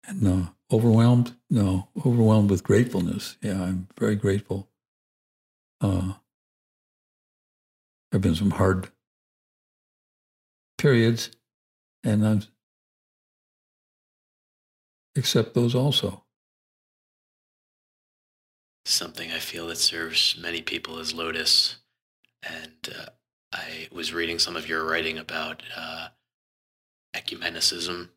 [0.08, 1.36] And uh, overwhelmed?
[1.50, 3.38] No, overwhelmed with gratefulness.
[3.42, 4.70] Yeah, I'm very grateful.
[5.82, 6.14] Uh,
[8.12, 8.90] there have been some hard
[10.78, 11.32] periods,
[12.04, 12.40] and I
[15.16, 16.24] accept those also.
[18.86, 21.78] Something I feel that serves many people is Lotus.
[22.42, 23.10] And uh,
[23.54, 26.08] I was reading some of your writing about uh,
[27.16, 28.10] ecumenicism,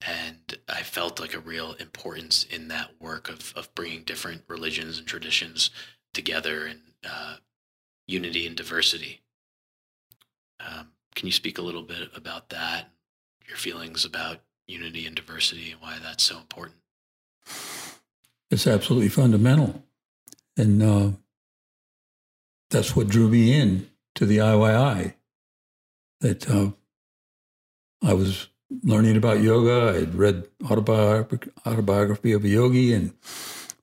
[0.00, 4.98] and I felt like a real importance in that work of, of bringing different religions
[4.98, 5.70] and traditions
[6.12, 7.36] together and uh,
[8.06, 9.22] unity and diversity.
[10.60, 12.90] Um, can you speak a little bit about that,
[13.46, 16.78] your feelings about unity and diversity, and why that's so important?
[18.50, 19.82] It's absolutely fundamental.
[20.56, 21.10] And uh,
[22.70, 25.14] that's what drew me in to the IYI.
[26.20, 26.70] That uh,
[28.02, 28.48] I was
[28.82, 29.98] learning about yoga.
[29.98, 32.92] I'd read autobiography, autobiography of a yogi.
[32.92, 33.12] And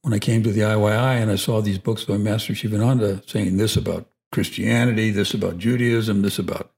[0.02, 3.58] when I came to the IYI and I saw these books by Master Shivananda saying
[3.58, 6.72] this about Christianity, this about Judaism, this about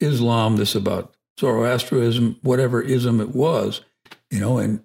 [0.00, 3.82] Islam, this about Zoroastrianism, whatever ism it was,
[4.30, 4.82] you know, and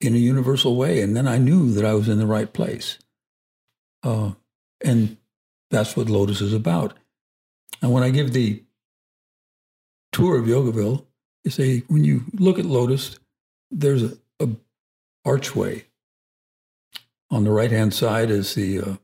[0.00, 1.00] in a universal way.
[1.00, 2.98] And then I knew that I was in the right place.
[4.02, 4.32] Uh,
[4.82, 5.18] and
[5.70, 6.94] that's what Lotus is about.
[7.82, 8.62] And when I give the
[10.12, 11.04] tour of Yogaville,
[11.44, 13.18] you say, when you look at Lotus,
[13.70, 14.48] there's a, a
[15.24, 15.86] archway.
[17.30, 18.96] On the right hand side is the uh,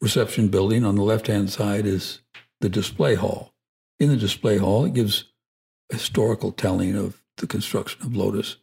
[0.00, 0.84] reception building.
[0.84, 2.20] On the left hand side is
[2.60, 3.52] the display hall.
[3.98, 5.24] In the display hall, it gives
[5.90, 8.56] historical telling of the construction of Lotus.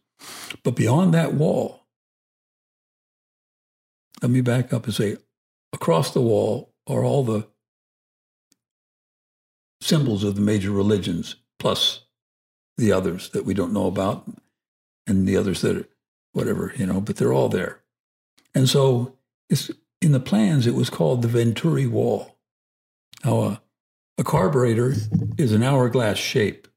[0.64, 1.82] But beyond that wall,
[4.22, 5.18] let me back up and say,
[5.74, 7.48] across the wall are all the
[9.82, 12.06] symbols of the major religions, plus
[12.82, 14.26] the others that we don't know about,
[15.08, 15.88] and the others that are
[16.34, 17.82] whatever, you know, but they're all there.
[18.56, 19.16] And so
[19.50, 19.70] it's,
[20.02, 22.38] in the plans, it was called the Venturi Wall.
[23.24, 23.62] Now, a,
[24.18, 24.96] a carburetor
[25.38, 26.68] is an hourglass shape.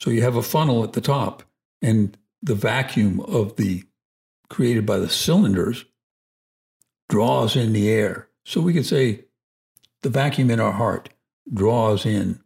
[0.00, 1.44] So you have a funnel at the top,
[1.80, 3.84] and the vacuum of the
[4.50, 5.84] created by the cylinders
[7.08, 8.28] draws in the air.
[8.44, 9.24] So we could say
[10.02, 11.08] the vacuum in our heart
[11.52, 12.40] draws in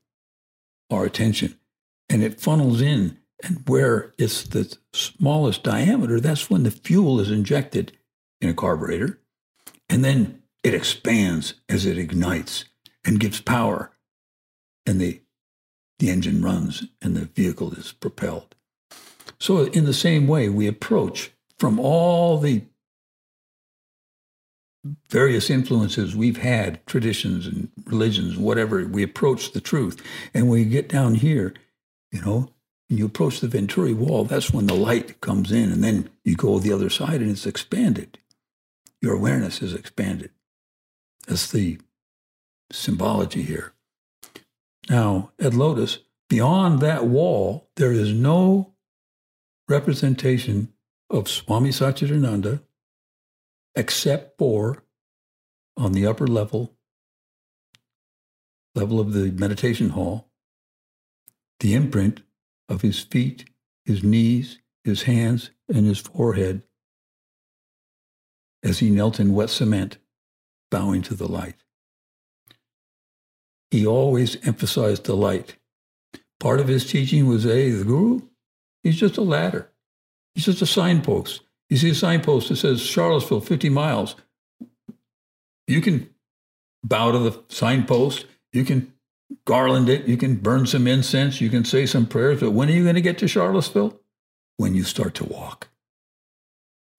[0.91, 1.58] our attention
[2.09, 3.19] and it funnels in.
[3.43, 7.97] And where it's the smallest diameter, that's when the fuel is injected
[8.41, 9.21] in a carburetor.
[9.89, 12.65] And then it expands as it ignites
[13.05, 13.93] and gives power.
[14.87, 15.21] And the,
[15.99, 18.57] the engine runs and the vehicle is propelled.
[19.39, 22.65] So, in the same way, we approach from all the
[25.11, 30.03] various influences we've had, traditions and religions, whatever, we approach the truth.
[30.35, 31.55] And you get down here,
[32.11, 32.49] you know,
[32.89, 35.71] and you approach the Venturi wall, that's when the light comes in.
[35.71, 38.19] And then you go the other side and it's expanded.
[39.01, 40.31] Your awareness is expanded.
[41.27, 41.79] That's the
[42.73, 43.75] symbology here.
[44.89, 45.99] Now, at Lotus,
[46.29, 48.73] beyond that wall, there is no
[49.69, 50.73] representation
[51.11, 52.63] of Swami Satchidananda
[53.75, 54.83] except for
[55.77, 56.75] on the upper level,
[58.75, 60.28] level of the meditation hall,
[61.61, 62.23] the imprint
[62.69, 63.47] of his feet,
[63.85, 66.63] his knees, his hands, and his forehead
[68.63, 69.99] as he knelt in wet cement,
[70.71, 71.57] bowing to the light.
[73.71, 75.57] He always emphasized the light.
[76.41, 78.23] Part of his teaching was, A, the guru,
[78.83, 79.71] he's just a ladder.
[80.35, 81.43] He's just a signpost.
[81.69, 84.17] You see a signpost that says Charlottesville, 50 miles.
[85.67, 86.09] You can
[86.83, 88.27] bow to the signpost.
[88.53, 88.93] You can
[89.45, 90.07] garland it.
[90.07, 91.41] You can burn some incense.
[91.41, 92.41] You can say some prayers.
[92.41, 94.01] But when are you going to get to Charlottesville?
[94.57, 95.69] When you start to walk.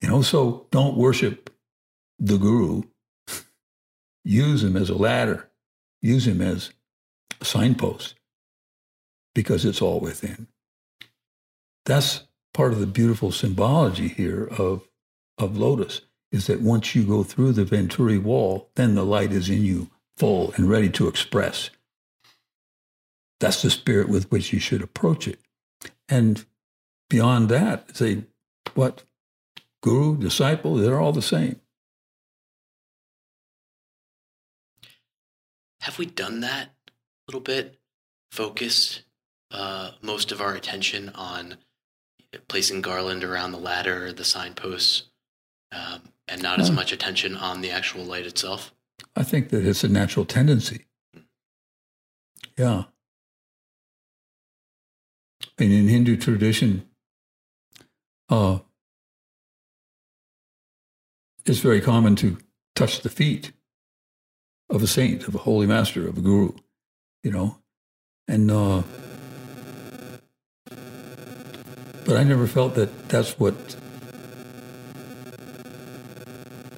[0.02, 1.50] You know, so don't worship
[2.18, 2.84] the guru.
[4.24, 5.50] Use him as a ladder.
[6.02, 6.72] Use him as
[7.42, 8.16] a signpost
[9.36, 10.48] because it's all within.
[11.86, 12.24] That's
[12.54, 14.88] part of the beautiful symbology here of,
[15.38, 16.02] of lotus
[16.32, 19.90] is that once you go through the Venturi wall, then the light is in you
[20.18, 21.72] full and ready to express.
[23.40, 25.40] That's the spirit with which you should approach it.
[26.08, 26.46] And
[27.10, 28.24] beyond that, say,
[28.74, 29.04] what?
[29.82, 31.62] Guru, disciple, they're all the same.
[35.82, 36.92] Have we done that a
[37.30, 37.80] little bit?
[38.32, 39.04] Focused
[39.52, 41.58] uh, most of our attention on
[42.48, 45.10] placing garland around the ladder, the signposts,
[45.72, 48.74] um, and not as much attention on the actual light itself?
[49.16, 50.86] I think that it's a natural tendency.
[52.58, 52.84] Yeah.
[55.60, 56.88] And in Hindu tradition,
[58.30, 58.60] uh,
[61.45, 62.38] it's very common to
[62.76, 63.51] touch the feet
[64.70, 66.53] of a saint, of a holy master, of a guru,
[67.24, 67.57] you know.
[68.30, 68.84] And, uh,
[72.05, 73.55] but I never felt that that's what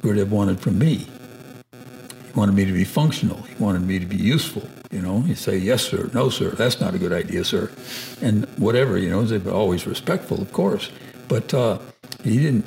[0.01, 0.95] Gurudev wanted from me.
[0.95, 3.43] He wanted me to be functional.
[3.43, 4.67] He wanted me to be useful.
[4.91, 7.71] You know, he say, yes, sir, no, sir, that's not a good idea, sir.
[8.21, 10.91] And whatever, you know, they were always respectful, of course.
[11.29, 11.79] But uh,
[12.23, 12.65] he didn't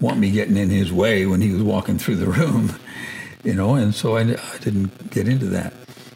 [0.00, 2.78] want me getting in his way when he was walking through the room,
[3.42, 5.72] you know, and so I, I didn't get into that,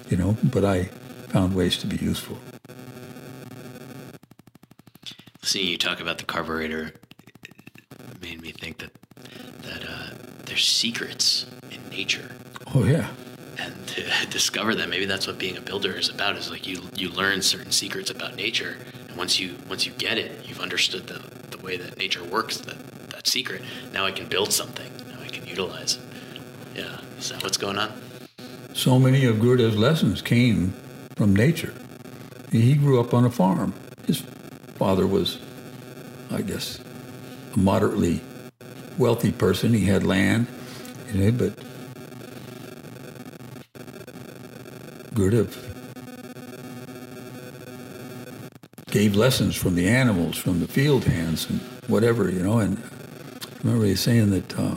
[0.08, 0.84] you know, but I
[1.32, 2.38] found ways to be useful.
[5.42, 6.92] Seeing you talk about the carburetor
[8.20, 8.92] made me think that
[9.62, 10.10] that uh,
[10.46, 12.30] there's secrets in nature.
[12.74, 13.08] Oh yeah.
[13.58, 16.82] And to discover that maybe that's what being a builder is about is like you
[16.94, 18.76] you learn certain secrets about nature.
[19.08, 22.58] And once you once you get it you've understood the, the way that nature works
[22.58, 22.78] that
[23.10, 23.62] that secret.
[23.92, 24.90] Now I can build something.
[25.08, 26.78] Now I can utilize it.
[26.78, 27.00] Yeah.
[27.18, 27.92] Is that what's going on?
[28.72, 30.72] So many of Gurudev's lessons came
[31.14, 31.74] from nature.
[32.50, 33.74] He grew up on a farm.
[34.06, 34.22] His
[34.76, 35.38] father was
[36.30, 36.80] I guess
[37.54, 38.22] a moderately
[38.96, 39.74] wealthy person.
[39.74, 40.46] He had land
[41.12, 41.71] you know but
[45.14, 45.54] Gurudev
[48.90, 52.58] gave lessons from the animals, from the field hands, and whatever, you know.
[52.58, 54.76] And I remember he saying that uh,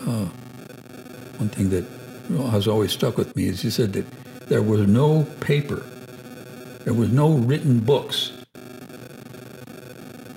[0.00, 0.26] uh,
[1.38, 1.84] one thing that
[2.50, 4.06] has always stuck with me is he said that
[4.48, 5.84] there was no paper,
[6.84, 8.32] there was no written books.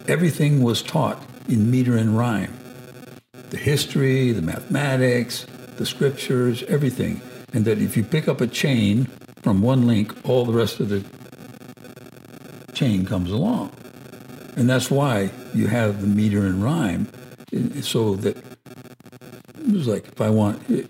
[0.07, 2.53] Everything was taught in meter and rhyme.
[3.49, 5.45] The history, the mathematics,
[5.77, 7.21] the scriptures, everything
[7.53, 9.05] and that if you pick up a chain
[9.41, 11.03] from one link, all the rest of the
[12.73, 13.71] chain comes along.
[14.55, 17.07] And that's why you have the meter and rhyme,
[17.53, 20.83] eh, so that it was like if I want, eh,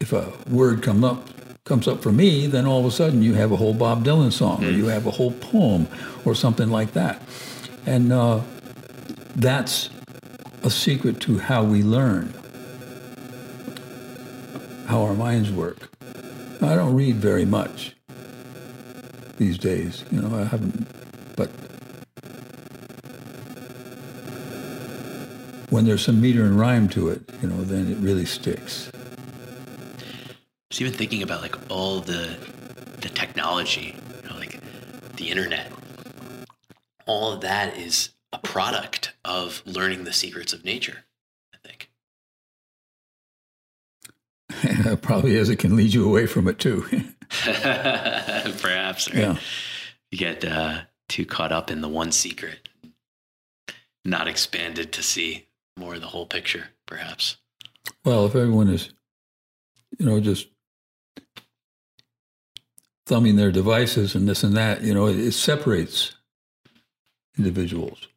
[0.00, 1.28] if a word come up
[1.64, 4.32] comes up for me, then all of a sudden you have a whole Bob Dylan
[4.32, 4.92] song, or you mm.
[4.92, 5.86] have a whole poem,
[6.24, 7.20] or something like that,
[7.84, 8.40] and uh,
[9.36, 9.90] that's
[10.62, 12.32] a secret to how we learn
[14.88, 15.90] how our minds work.
[16.62, 17.94] I don't read very much
[19.36, 20.02] these days.
[20.10, 20.88] You know, I haven't,
[21.36, 21.50] but
[25.68, 28.90] when there's some meter and rhyme to it, you know, then it really sticks.
[30.70, 32.38] So even thinking about like all the
[33.02, 34.58] the technology, you know, like
[35.16, 35.70] the internet,
[37.06, 41.04] all of that is a product of learning the secrets of nature.
[45.02, 46.84] probably as it can lead you away from it too.
[47.30, 49.12] Perhaps.
[49.12, 49.20] Right?
[49.20, 49.38] Yeah.
[50.10, 52.68] You get uh, too caught up in the one secret,
[54.04, 57.36] not expanded to see more of the whole picture, perhaps.
[58.04, 58.90] Well, if everyone is,
[59.98, 60.48] you know, just
[63.06, 66.14] thumbing their devices and this and that, you know, it, it separates
[67.36, 68.08] individuals.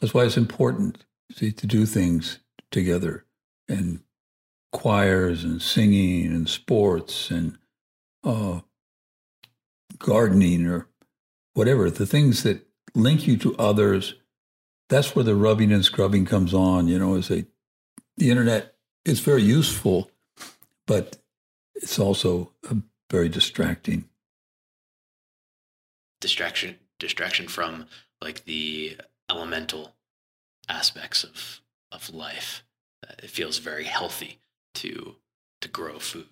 [0.00, 2.38] That's why it's important, see, to do things
[2.70, 3.24] together
[3.68, 4.00] and
[4.72, 7.58] choirs and singing and sports and
[8.24, 8.60] uh,
[9.98, 10.88] gardening or
[11.54, 14.14] whatever, the things that link you to others,
[14.88, 16.88] that's where the rubbing and scrubbing comes on.
[16.88, 17.46] You know, as a
[18.16, 20.10] the internet is very useful,
[20.86, 21.16] but
[21.74, 22.52] it's also
[23.10, 24.04] very distracting.
[26.20, 27.86] Distraction, distraction from
[28.20, 28.98] like the
[29.30, 29.94] elemental
[30.68, 31.60] aspects of
[31.90, 32.62] of life.
[33.22, 34.38] It feels very healthy
[34.74, 35.16] to
[35.60, 36.26] to grow food.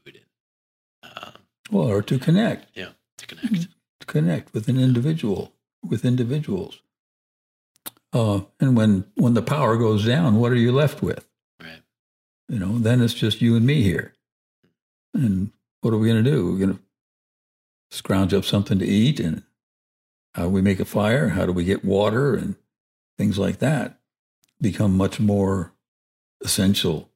[1.02, 1.32] And, um,
[1.70, 3.68] Well, or to connect, yeah, to connect.
[4.00, 5.52] to connect with an individual,
[5.86, 6.80] with individuals.
[8.12, 11.26] Uh, and when when the power goes down, what are you left with?
[11.60, 11.82] Right.
[12.48, 14.14] You know, then it's just you and me here.
[15.14, 16.50] And what are we going to do?
[16.52, 16.82] We're going to
[17.90, 19.42] scrounge up something to eat, and
[20.34, 21.28] how do we make a fire?
[21.30, 22.56] How do we get water and
[23.18, 23.98] things like that
[24.60, 25.72] become much more
[26.42, 27.07] essential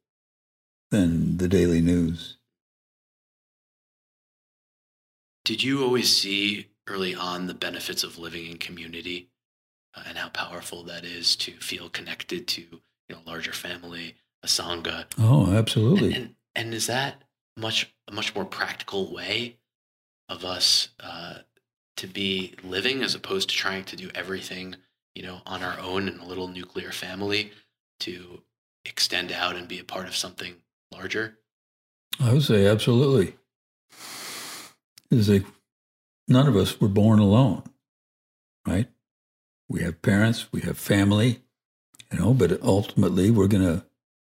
[0.92, 2.36] than the daily news.
[5.44, 9.30] Did you always see early on the benefits of living in community
[9.96, 14.14] uh, and how powerful that is to feel connected to you know larger family,
[14.44, 15.06] a sangha?
[15.18, 16.12] Oh, absolutely.
[16.12, 17.24] And, and, and is that
[17.56, 19.56] much a much more practical way
[20.28, 21.38] of us uh,
[21.96, 24.76] to be living as opposed to trying to do everything
[25.14, 27.50] you know on our own in a little nuclear family
[28.00, 28.42] to
[28.84, 30.54] extend out and be a part of something
[30.92, 31.38] larger?
[32.20, 33.34] I would say absolutely.
[35.10, 35.44] Is like
[36.28, 37.64] none of us were born alone,
[38.66, 38.88] right?
[39.68, 41.42] We have parents, we have family,
[42.10, 43.84] you know, but ultimately we're going to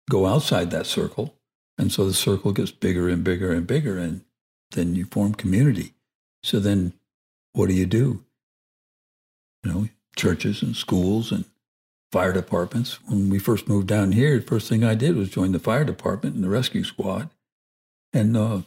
[0.09, 1.35] go outside that circle.
[1.77, 4.23] And so the circle gets bigger and bigger and bigger, and
[4.71, 5.93] then you form community.
[6.43, 6.93] So then
[7.53, 8.23] what do you do?
[9.63, 11.45] You know, churches and schools and
[12.15, 12.97] fire departments.
[13.07, 15.83] When we first moved down here, the first thing I did was join the fire
[15.83, 17.29] department and the rescue squad
[18.13, 18.61] and uh,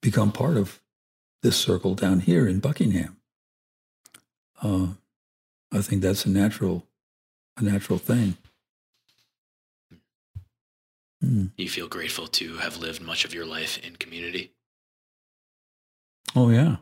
[0.00, 0.80] become part of
[1.42, 3.16] this circle down here in Buckingham.
[4.62, 4.86] Uh,
[5.72, 6.86] I think that's a natural,
[7.56, 8.36] a natural thing.
[11.24, 11.50] Mm.
[11.56, 14.52] You feel grateful to have lived much of your life in community.
[16.36, 16.76] Oh yeah.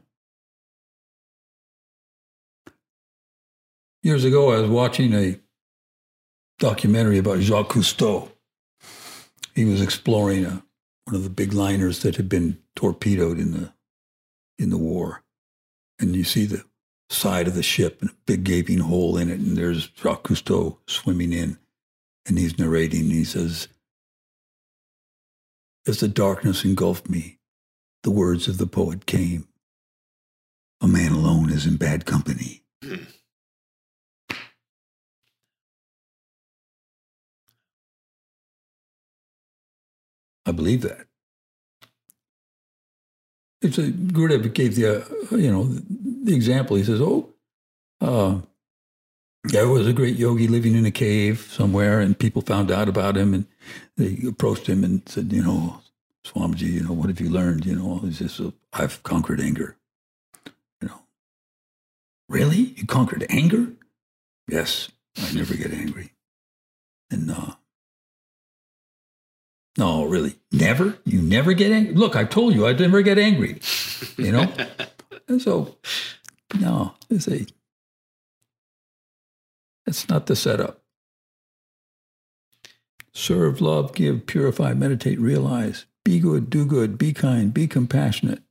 [4.03, 5.39] Years ago, I was watching a
[6.63, 8.31] documentary about Jacques Cousteau.
[9.53, 10.63] He was exploring a,
[11.07, 13.73] one of the big liners that had been torpedoed in the
[14.61, 15.25] in the war,
[15.99, 16.65] and you see the
[17.11, 20.79] side of the ship and a big gaping hole in it, and there's Jacques Cousteau
[20.87, 21.59] swimming in,
[22.27, 23.07] and he's narrating.
[23.07, 23.67] And he says,
[25.85, 27.41] "As the darkness engulfed me,
[28.05, 29.49] the words of the poet came:
[30.81, 33.03] A man alone is in bad company." Hmm.
[40.53, 41.07] I believe that.
[43.63, 46.77] It's a Gurudev gave the uh, you know the example.
[46.77, 47.31] He says, "Oh,
[48.01, 48.41] uh,
[49.45, 53.17] there was a great yogi living in a cave somewhere, and people found out about
[53.17, 53.47] him, and
[53.97, 55.81] they approached him and said, you know,
[56.25, 57.67] Swamiji, you know, what have you learned?
[57.67, 58.41] You know, he says,
[58.73, 59.77] I've conquered anger.
[60.81, 61.01] You know,
[62.29, 62.75] really?
[62.77, 63.73] You conquered anger?
[64.49, 66.13] Yes, I never get angry.
[67.11, 67.55] And uh,
[69.79, 70.99] no, really, never.
[71.05, 71.95] You never get angry.
[71.95, 73.61] Look, I told you I never get angry.
[74.19, 74.53] You know,
[75.29, 75.77] and so
[76.59, 77.47] no, it's a.
[79.87, 80.83] It's not the setup.
[83.13, 85.87] Serve, love, give, purify, meditate, realize.
[86.05, 88.43] Be good, do good, be kind, be compassionate.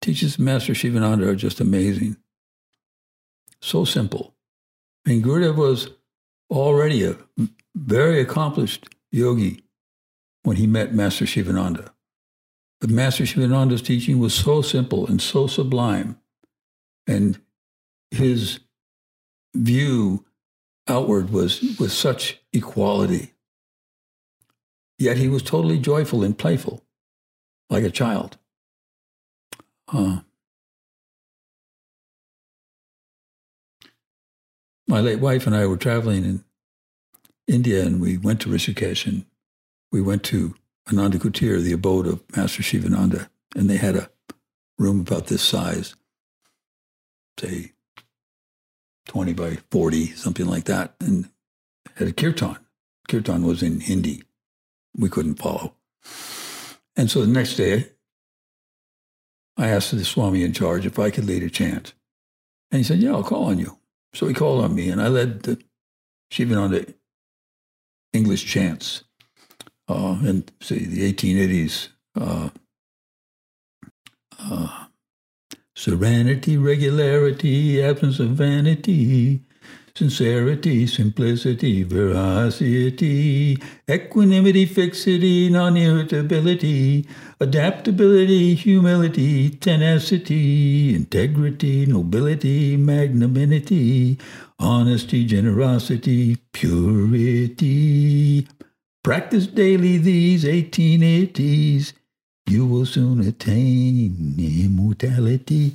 [0.00, 2.16] Teachings of Master Shivananda are just amazing.
[3.60, 4.34] So simple.
[5.06, 5.90] And Gurudev was
[6.50, 7.16] already a
[7.74, 9.62] very accomplished yogi
[10.42, 11.92] when he met Master Shivananda.
[12.80, 16.18] But Master Shivananda's teaching was so simple and so sublime,
[17.06, 17.38] and
[18.10, 18.60] his
[19.54, 20.24] view
[20.88, 23.34] outward was with such equality.
[24.98, 26.82] Yet he was totally joyful and playful,
[27.68, 28.38] like a child.
[29.88, 30.20] Uh,
[34.86, 36.44] my late wife and I were traveling in
[37.46, 39.24] India, and we went to Rishikesh, and
[39.92, 40.54] we went to
[40.88, 44.10] Ananda Kutir, the abode of Master Shivananda, and they had a
[44.78, 45.94] room about this size,
[47.38, 47.72] say
[49.06, 51.28] 20 by 40, something like that, and
[51.96, 52.58] had a kirtan.
[53.08, 54.22] Kirtan was in Hindi.
[54.96, 55.74] We couldn't follow.
[56.96, 57.90] And so the next day,
[59.56, 61.94] I asked the Swami in charge if I could lead a chant.
[62.70, 63.78] And he said, Yeah, I'll call on you.
[64.14, 65.60] So he called on me, and I led the
[66.30, 66.94] Shivananda
[68.12, 69.04] English chants
[69.90, 71.88] uh, in, say, the 18 ities.
[72.18, 72.50] Uh,
[74.38, 74.86] uh,
[75.74, 79.42] serenity, regularity, absence of vanity,
[79.94, 83.58] sincerity, simplicity, veracity,
[83.90, 87.06] equanimity, fixity, non irritability,
[87.40, 94.18] adaptability, humility, tenacity, integrity, nobility, magnanimity,
[94.58, 98.46] honesty, generosity, purity,
[99.02, 101.92] Practice daily these 18 ities.
[102.46, 105.74] You will soon attain immortality.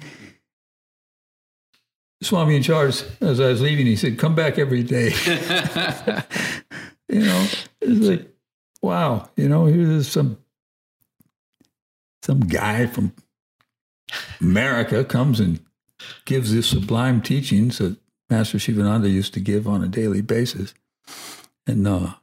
[2.21, 5.07] Swami in charge, as I was leaving, he said, Come back every day.
[7.09, 7.47] you know,
[7.81, 8.27] it's like,
[8.81, 10.37] wow, you know, here's some
[12.23, 13.13] some guy from
[14.41, 15.59] America comes and
[16.25, 17.97] gives this sublime teachings that
[18.29, 20.73] Master Shivananda used to give on a daily basis.
[21.67, 22.13] And uh,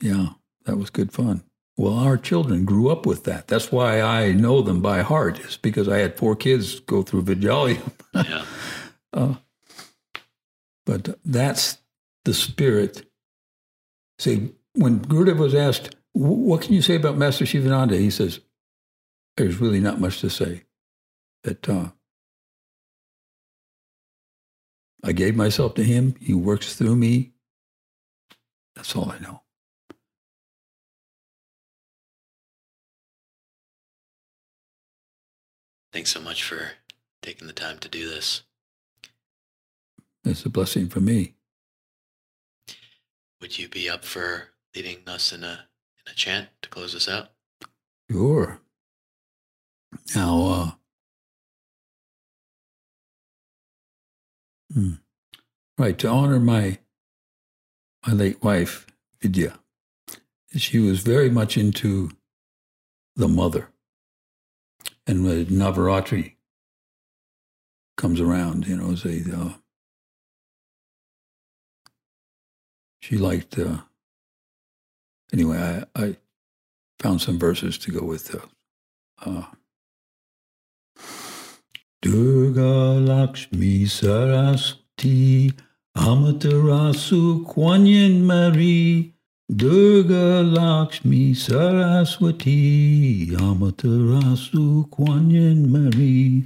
[0.00, 0.30] yeah,
[0.64, 1.42] that was good fun.
[1.76, 3.46] Well, our children grew up with that.
[3.46, 7.22] That's why I know them by heart, is because I had four kids go through
[7.22, 7.80] Vidyalaya.
[8.14, 8.44] yeah.
[9.12, 9.34] uh,
[10.84, 11.78] but that's
[12.24, 13.08] the spirit.
[14.18, 17.96] See, when Gurudev was asked, what can you say about Master Shivananda?
[17.96, 18.40] He says,
[19.36, 20.64] there's really not much to say.
[21.44, 21.90] That uh,
[25.04, 26.16] I gave myself to him.
[26.20, 27.32] He works through me.
[28.74, 29.42] That's all I know.
[35.98, 36.74] Thanks so much for
[37.22, 38.44] taking the time to do this.
[40.24, 41.34] It's a blessing for me.
[43.40, 45.66] Would you be up for leading us in a
[45.98, 47.32] in a chant to close us out?
[48.08, 48.60] Sure.
[50.14, 50.70] Now, uh,
[54.72, 54.92] hmm.
[55.76, 56.78] right to honor my
[58.06, 58.86] my late wife
[59.20, 59.58] Vidya,
[60.54, 62.12] she was very much into
[63.16, 63.70] the mother,
[65.08, 66.34] and when Navaratri
[67.96, 69.54] comes around, you know, say uh,
[73.00, 73.58] she liked.
[73.58, 73.78] Uh,
[75.32, 76.16] anyway, I, I
[77.00, 78.34] found some verses to go with.
[78.34, 78.46] Uh,
[79.26, 79.46] uh,
[82.00, 85.52] Durga Lakshmi Saraswati
[85.96, 89.14] Amaterasu Kuan Mary
[89.50, 95.32] Durga Lakshmi Saraswati Amaterasu Kuan
[95.72, 96.44] Mary.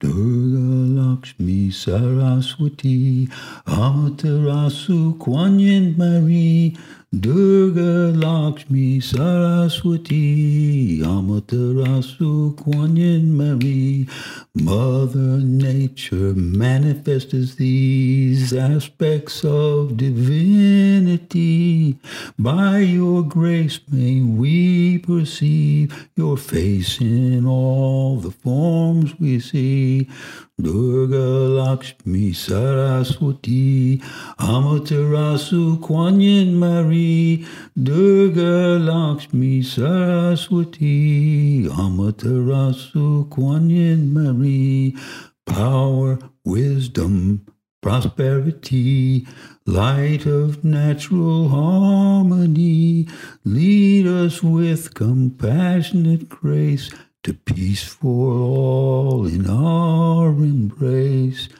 [0.00, 0.58] Durga
[0.98, 3.26] Lakshmi Saraswati
[3.66, 5.56] Amaterasu Kuan
[5.96, 6.76] Mary
[7.18, 12.94] Durga Lakshmi Saraswati Amaterasu Kuan
[13.34, 14.06] Mary
[14.54, 21.96] Mother Nature manifests these aspects of divinity.
[22.38, 30.10] By your grace may we perceive your face in all the forms we see.
[30.60, 33.98] Durga Lakshmi Saraswati
[34.38, 37.46] Amaterasu Kuan Yin Mary
[37.80, 44.96] Durga Lakshmi Saraswati Amaterasu Kuan Yin Mary
[45.46, 47.46] Power, wisdom,
[47.80, 49.26] prosperity,
[49.64, 53.06] light of natural harmony,
[53.44, 56.90] lead us with compassionate grace
[57.28, 61.50] to peace for all in our embrace.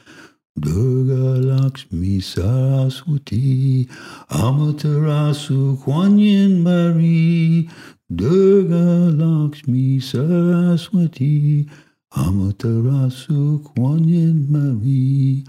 [0.58, 3.84] Durga Lakshmi Saraswati
[4.30, 7.68] Amaterasu Kuan Yin Mary
[8.10, 11.68] Durga Lakshmi Saraswati
[12.14, 15.44] Amaterasu Kuan Yin Mary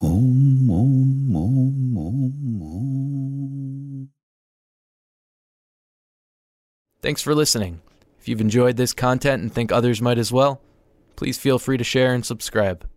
[0.00, 4.08] Om Om Om Om Om
[7.02, 7.80] Thanks for listening.
[8.24, 10.62] If you've enjoyed this content and think others might as well,
[11.14, 12.88] please feel free to share and subscribe.